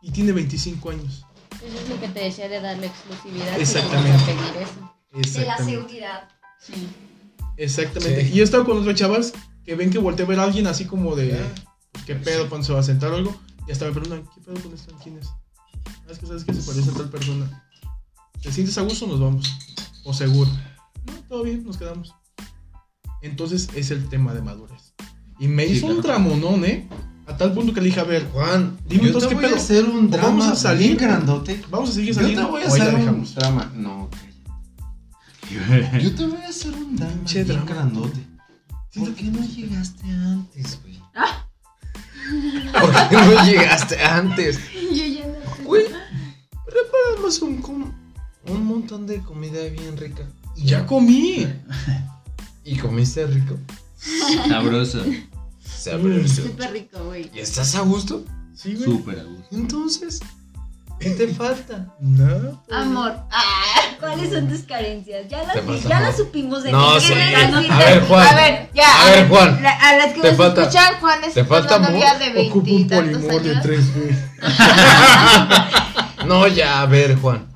[0.03, 1.24] Y tiene 25 años.
[1.62, 3.59] Eso es lo que te decía de darle exclusividad.
[3.59, 4.22] Exactamente.
[4.22, 4.95] a pedir eso.
[5.11, 5.72] De la Exactamente.
[5.72, 6.29] seguridad.
[6.61, 6.88] Sí.
[7.56, 8.24] Exactamente.
[8.26, 8.32] Sí.
[8.34, 9.32] Y he estado con otras chavas
[9.64, 11.38] que ven que volteé a ver a alguien así como de.
[12.06, 13.36] ¿Qué pedo cuando se va a sentar o algo?
[13.66, 14.92] Y hasta me preguntan, ¿qué pedo con esta?
[15.02, 15.26] ¿Quién es?
[15.26, 17.64] "Ah, es que sabes que se parece a tal persona.
[18.42, 19.06] ¿Te sientes a gusto?
[19.06, 19.52] Nos vamos.
[20.04, 20.50] O seguro.
[21.06, 22.14] No, todo bien, nos quedamos.
[23.22, 24.94] Entonces es el tema de madurez.
[25.40, 26.88] Y me Sí, hizo un tramonón, ¿eh?
[27.26, 29.52] A tal punto que le dije, a ver, Juan, Dime yo entonces, te ¿qué voy
[29.52, 30.96] a hacer un ¿O drama vamos a salir?
[30.96, 31.62] bien grandote.
[31.70, 32.44] vamos a seguir Yo saliendo.
[32.46, 33.34] te voy a o ahí la hacer un dejamos.
[33.34, 33.72] drama.
[33.76, 34.09] No.
[36.03, 37.70] Yo te voy a hacer un Che, bien drama.
[37.70, 38.20] grandote.
[38.94, 41.01] ¿Por qué no llegaste antes, güey?
[41.14, 41.46] Ah.
[42.80, 44.59] ¿Por qué no llegaste antes?
[44.72, 45.84] Yo ya no Güey,
[46.64, 47.92] preparamos un, com-
[48.46, 50.28] un montón de comida bien rica.
[50.57, 51.46] Ya comí.
[52.64, 53.57] ¿Y comiste rico?
[54.49, 55.05] Sabroso.
[55.64, 56.42] Sabroso.
[56.42, 57.30] Súper rico, güey.
[57.34, 58.24] ¿Y estás a gusto?
[58.55, 58.84] Sí, güey.
[58.84, 59.46] Súper a gusto.
[59.53, 60.20] Entonces,
[61.01, 61.94] ¿Qué te falta?
[62.01, 62.62] No.
[62.70, 63.14] Amor.
[63.30, 65.28] Ah, ¿Cuáles son tus carencias?
[65.28, 67.07] Ya las, ya supimos de No, ti.
[67.07, 67.12] sí.
[67.12, 68.26] A ver, Juan.
[68.26, 69.03] A ver, ya.
[69.03, 69.62] A ver, Juan.
[69.62, 72.22] La- a las que Te nos falta- escuchan, Juan es te falta una novia amor.
[72.34, 73.64] de Ocupa un veintitantos polimor de años.
[73.64, 74.18] 3B.
[76.26, 77.49] No, ya, a ver, Juan.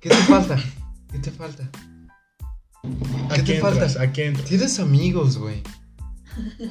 [0.00, 0.56] ¿Qué te falta?
[1.12, 1.68] ¿Qué te falta?
[3.30, 3.86] ¿A ¿Qué te falta?
[4.00, 4.48] ¿A qué entras?
[4.48, 5.62] Tienes amigos, güey.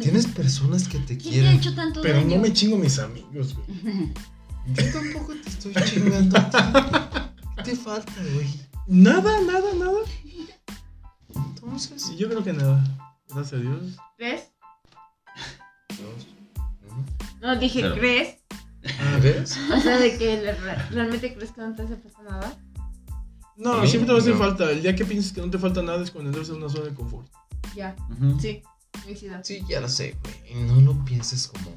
[0.01, 1.51] Tienes personas que te ¿Quién te ha quieren.
[1.57, 2.35] hecho tanto Pero daño?
[2.37, 3.67] no me chingo mis amigos, güey.
[4.67, 6.37] Yo tampoco te estoy chingando.
[7.57, 8.47] ¿Qué te falta, güey?
[8.87, 9.99] Nada, nada, nada.
[11.35, 12.15] Entonces.
[12.17, 12.83] Yo creo que nada.
[13.29, 13.97] Gracias a Dios.
[14.17, 14.49] ¿Crees?
[15.89, 16.27] Dos,
[16.89, 17.05] uno.
[17.41, 17.95] No, dije, Cero.
[17.97, 18.37] ¿crees?
[19.21, 19.57] ¿Ves?
[19.73, 20.55] O sea, de que
[20.91, 22.57] realmente crees que no te hace falta nada.
[23.55, 24.39] No, siempre te va a hacer No.
[24.39, 24.69] falta.
[24.71, 26.85] El día que pienses que no te falta nada es cuando entras en una zona
[26.89, 27.27] de confort.
[27.75, 28.39] Ya, Ujú.
[28.39, 28.61] sí,
[29.03, 29.39] coincido.
[29.43, 30.65] Sí, ya lo sé, güey.
[30.65, 31.71] No lo pienses como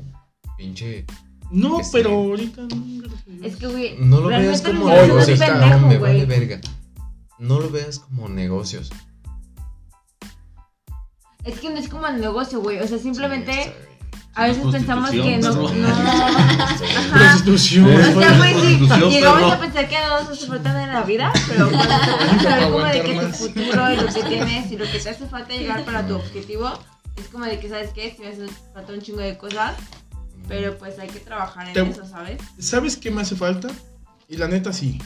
[0.56, 1.04] pinche.
[1.50, 1.90] No, Sí.
[1.92, 3.06] pero ahorita no.
[3.42, 5.60] Es que, güey, No lo veas como negocios, cabrón.
[5.60, 6.26] Me pendejo, vale güey.
[6.26, 6.60] verga.
[7.38, 8.90] No lo veas como negocios.
[11.44, 12.78] Es que no es como el negocio, güey.
[12.80, 13.70] O sea, simplemente Sí,
[14.34, 15.52] a veces pensamos que no.
[15.54, 17.12] No Ajá.
[17.14, 17.86] Prostitución.
[17.86, 21.02] O sea, güey, sí, llegamos a pensar que no nos hace falta nada en la
[21.02, 21.94] vida, pero cuando
[22.42, 25.08] te ver como de que tu futuro y lo que tienes y lo que te
[25.10, 26.70] hace falta llegar para tu objetivo,
[27.16, 28.12] es como de que, ¿sabes qué?
[28.14, 29.74] Si me hace falta un chingo de cosas,
[30.48, 32.40] pero pues hay que trabajar en Te- eso, ¿sabes?
[32.58, 33.68] ¿Sabes qué me hace falta?
[34.28, 35.00] Y la neta sí.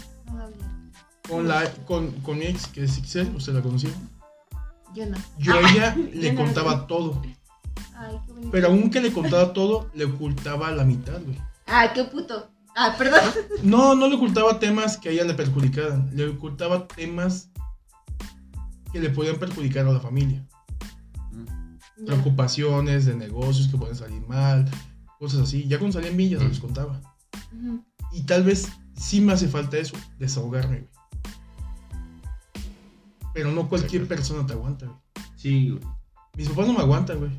[1.29, 3.91] Con, la, con, con mi ex, que es Ixel, usted la conoció.
[4.95, 5.17] Yo no.
[5.39, 6.43] Yo a ella yo le no.
[6.45, 7.23] contaba todo.
[7.95, 8.51] Ay, qué bonito.
[8.51, 11.39] Pero aunque le contaba todo, le ocultaba la mitad, güey.
[11.67, 12.51] Ay, qué puto.
[12.75, 13.21] Ah, perdón.
[13.63, 16.11] No, no le ocultaba temas que a ella le perjudicaran.
[16.13, 17.51] Le ocultaba temas
[18.93, 20.45] que le podían perjudicar a la familia.
[21.99, 22.07] Ya.
[22.07, 24.69] Preocupaciones de negocios que pueden salir mal,
[25.21, 25.69] cosas así.
[25.69, 26.99] Ya cuando salían bien, ya se los contaba.
[27.53, 27.85] Ujú.
[28.11, 30.91] Y tal vez sí me hace falta eso, desahogarme, güey.
[33.35, 34.99] Pero no cualquier persona te aguanta, güey.
[35.37, 35.83] Sí, güey.
[36.37, 37.31] Mis papás no me aguantan, güey.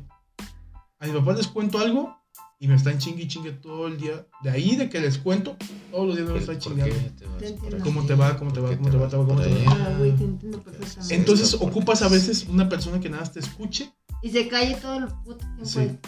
[1.00, 2.16] A mis papás les cuento algo
[2.60, 4.28] y me están chingue y chingue todo el día.
[4.44, 5.56] De ahí de que les cuento,
[5.90, 7.82] todos los días me están ¿Por chingando.
[7.82, 8.36] ¿Cómo te va?
[8.36, 8.68] ¿Cómo te va?
[8.68, 9.26] ¿Por qué ¿Cómo te va?
[9.26, 9.56] ¿Cómo te va?
[9.56, 9.64] ahí?
[9.66, 11.14] Ah, güey, te entiendo perfectamente.
[11.16, 14.98] Entonces ocupas a veces una persona que nada más te escuche Y se calle todo
[14.98, 15.64] el puto tiempo.
[15.64, 15.98] Sí.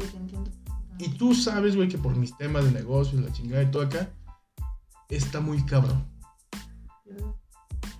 [0.00, 0.08] Ahí.
[0.08, 0.10] Sí.
[0.10, 0.50] Güey, te entiendo.
[0.98, 4.10] y tú sabes, güey, que por mis temas de negocios, la chingada y todo acá,
[5.08, 6.04] está muy cabrón.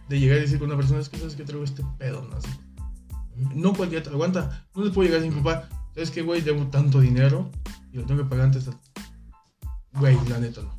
[0.09, 2.37] De llegar y decir con una persona, es que sabes que traigo este pedo, ¿no?
[2.37, 2.49] Así.
[3.55, 4.67] No cualquiera te aguanta.
[4.75, 6.41] No le puedo llegar a decir, papá, ¿sabes qué, güey?
[6.41, 7.51] Debo tanto dinero
[7.93, 8.67] y lo tengo que pagar antes.
[8.67, 8.73] de-".
[9.93, 10.77] Güey, la neta no.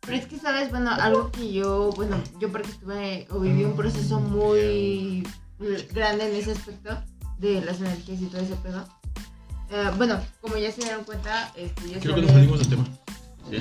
[0.00, 0.70] Pero es que, ¿sabes?
[0.70, 5.26] Bueno, algo que yo, bueno, yo porque estuve o viví un proceso muy
[5.92, 7.02] grande en ese aspecto
[7.38, 8.86] de las energías y todo ese pedo.
[9.70, 12.84] Eh, bueno, como ya se dieron cuenta, este, yo Creo que nos salimos del tema.
[13.50, 13.58] Sí.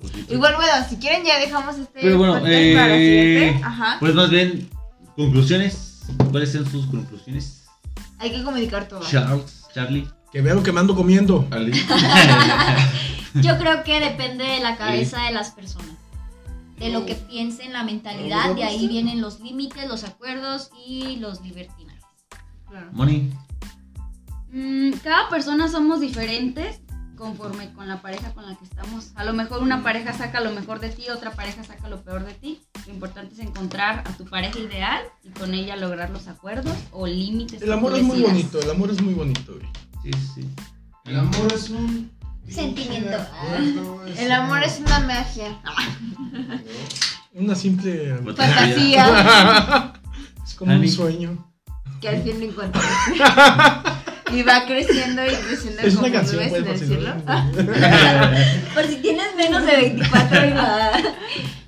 [0.00, 0.34] Poquito.
[0.34, 3.64] Igual, bueno, si quieren ya dejamos este Pero bueno, para eh, siguiente.
[3.64, 3.96] Ajá.
[4.00, 4.70] Pues más bien,
[5.16, 6.02] conclusiones.
[6.30, 7.64] ¿Cuáles son sus conclusiones?
[8.18, 9.02] Hay que comunicar todo.
[9.08, 10.08] Charles, Charlie.
[10.32, 11.46] Que vean lo que me ando comiendo.
[13.34, 15.90] Yo creo que depende de la cabeza de las personas.
[16.78, 21.42] De lo que piensen, la mentalidad, de ahí vienen los límites, los acuerdos y los
[21.42, 22.04] libertinajes.
[22.68, 22.88] Claro.
[22.92, 23.30] Money.
[24.52, 26.80] Mm, cada persona somos diferentes
[27.20, 29.10] conforme con la pareja con la que estamos.
[29.14, 32.24] A lo mejor una pareja saca lo mejor de ti, otra pareja saca lo peor
[32.24, 32.62] de ti.
[32.86, 37.06] Lo importante es encontrar a tu pareja ideal y con ella lograr los acuerdos o
[37.06, 37.60] límites.
[37.60, 39.68] El amor es muy bonito, el amor es muy bonito, güey.
[40.02, 40.48] Sí, sí.
[41.04, 42.10] El amor es un.
[42.48, 43.16] Sentimiento.
[44.16, 45.60] El amor es una magia.
[47.32, 48.16] Una simple.
[48.24, 49.92] Fantasía
[50.44, 51.52] Es como un sueño.
[52.00, 52.84] que al fin lo encuentras.
[54.32, 57.14] y va creciendo y creciendo Es como una canción, pues, el por si cielo.
[57.14, 60.92] no- Por si tienes menos de 24 y nada.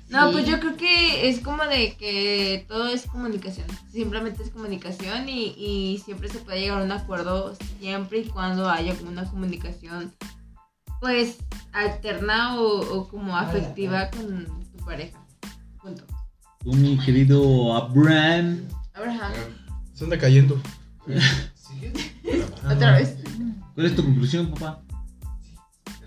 [0.09, 0.33] No, Sí.
[0.33, 3.65] pues yo creo que es como de que todo es comunicación.
[3.91, 8.69] Simplemente es comunicación y, y siempre se puede llegar a un acuerdo siempre y cuando
[8.69, 10.13] haya como una comunicación
[11.01, 11.37] pues
[11.73, 15.19] alterna o, o como afectiva con tu pareja.
[15.81, 16.03] Punto.
[16.63, 18.61] Tú, mi querido Abraham.
[18.93, 19.33] Abraham,
[19.95, 20.61] Se anda cayendo.
[21.55, 22.12] ¿Sigues
[22.71, 23.17] otra vez.
[23.75, 24.81] ¿Cuál es tu conclusión, papá?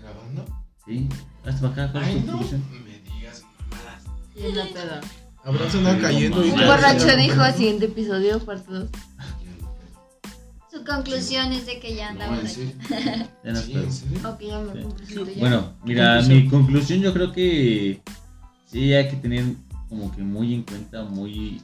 [0.01, 0.45] grabando?
[0.85, 1.07] Sí.
[1.43, 1.91] Para acá.
[1.91, 2.63] ¿Cuál es Ay, tu no conclusión?
[2.85, 4.03] me digas mamadas.
[4.35, 5.01] Y en la peda.
[5.69, 8.89] Se anda cayendo y Un borracho dijo siguiente episodio, parte 2.
[10.71, 12.55] Su conclusión es de que ya No, andamos en aquí.
[12.89, 13.27] serio.
[13.43, 14.29] Ya nos Sí, en serio.
[14.29, 15.15] Ok, ya me Sí.
[15.35, 15.39] ya.
[15.39, 16.43] Bueno, mira, Conclusión.
[16.43, 18.01] mi conclusión yo creo que
[18.65, 19.45] sí hay que tener
[19.89, 21.61] como que muy en cuenta, muy,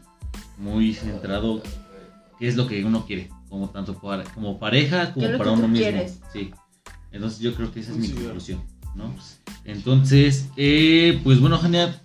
[0.58, 1.62] muy centrado
[2.39, 5.49] qué es lo que uno quiere, como tanto para, como pareja ¿Qué como para que
[5.60, 5.76] uno mismo.
[5.78, 6.20] quieres?
[6.34, 6.51] Sí.
[7.12, 8.64] Entonces yo creo que esa es mi Sí, conclusión,
[8.95, 9.14] ¿no?
[9.64, 12.01] Entonces, eh, pues bueno, Jania.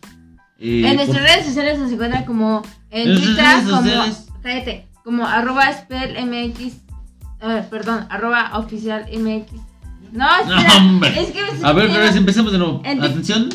[0.59, 3.81] eh, en por- nuestras redes sociales nos encuentran como en Twitter redes como
[4.43, 6.61] cállate, como arroba spell mx
[7.41, 9.51] eh, perdón, arroba oficial mx.
[10.13, 11.19] No, espera, No, hombre.
[11.19, 12.83] es que A ver, pero empecemos de nuevo.
[12.85, 13.49] En- Atención.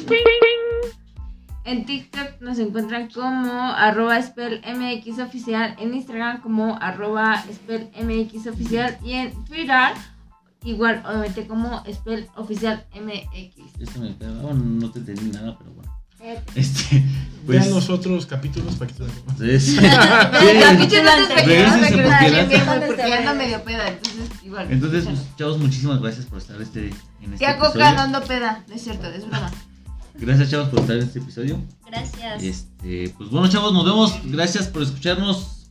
[1.66, 8.48] En TikTok nos encuentran como arroba spell mx oficial, en Instagram como arroba spell mx
[8.48, 9.94] oficial y en Twitter
[10.66, 13.80] igual obviamente como spell oficial mx.
[13.80, 14.12] Esto me.
[14.12, 15.92] Bueno, no te entendí nada, pero bueno.
[16.56, 17.04] Este,
[17.46, 17.70] Vean pues.
[17.72, 19.10] los otros capítulos para que te no
[22.98, 24.72] ya ando medio peda, entonces igual.
[24.72, 26.88] Entonces, pues, chavos, muchísimas gracias por estar este,
[27.22, 29.52] en este Tía Coca dando peda, no es cierto, es broma.
[30.16, 31.60] Gracias, chavos, por estar en este episodio.
[31.86, 32.44] Gracias.
[32.44, 34.14] Este, pues bueno, chavos, nos vemos.
[34.26, 35.68] Gracias por escucharnos.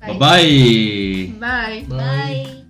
[0.00, 0.18] Bye.
[0.18, 0.18] bye.
[0.18, 1.36] bye.
[1.38, 1.86] Bye.
[1.88, 1.96] Bye.
[1.96, 2.61] Bye.